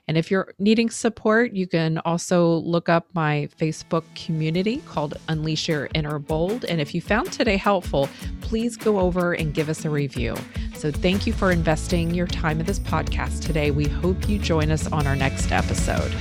And 0.07 0.17
if 0.19 0.31
you're 0.31 0.55
needing 0.59 0.91
support, 0.91 1.53
you 1.53 1.67
can 1.67 1.99
also 1.99 2.57
look 2.59 2.89
up 2.89 3.09
my 3.15 3.49
Facebook 3.59 4.05
community 4.15 4.83
called 4.87 5.15
Unleash 5.29 5.67
Your 5.67 5.89
Inner 5.95 6.19
Bold. 6.19 6.67
And 6.67 6.81
if 6.81 6.95
you 6.95 7.01
found 7.01 7.33
today 7.33 7.57
helpful, 7.57 8.09
please 8.43 8.77
go 8.77 9.01
over 9.01 9.33
and 9.33 9.55
give 9.55 9.71
us 9.71 9.85
a 9.85 9.91
review. 9.91 10.37
So 10.85 10.91
thank 10.91 11.27
you 11.27 11.33
for 11.33 11.51
investing 11.51 12.13
your 12.13 12.27
time 12.27 12.61
in 12.61 12.67
this 12.67 12.79
podcast 12.79 13.41
today. 13.41 13.71
We 13.71 13.89
hope 13.89 14.29
you 14.29 14.39
join 14.39 14.71
us 14.71 14.87
on 14.93 15.07
our 15.07 15.17
next 15.17 15.51
episode. 15.51 16.15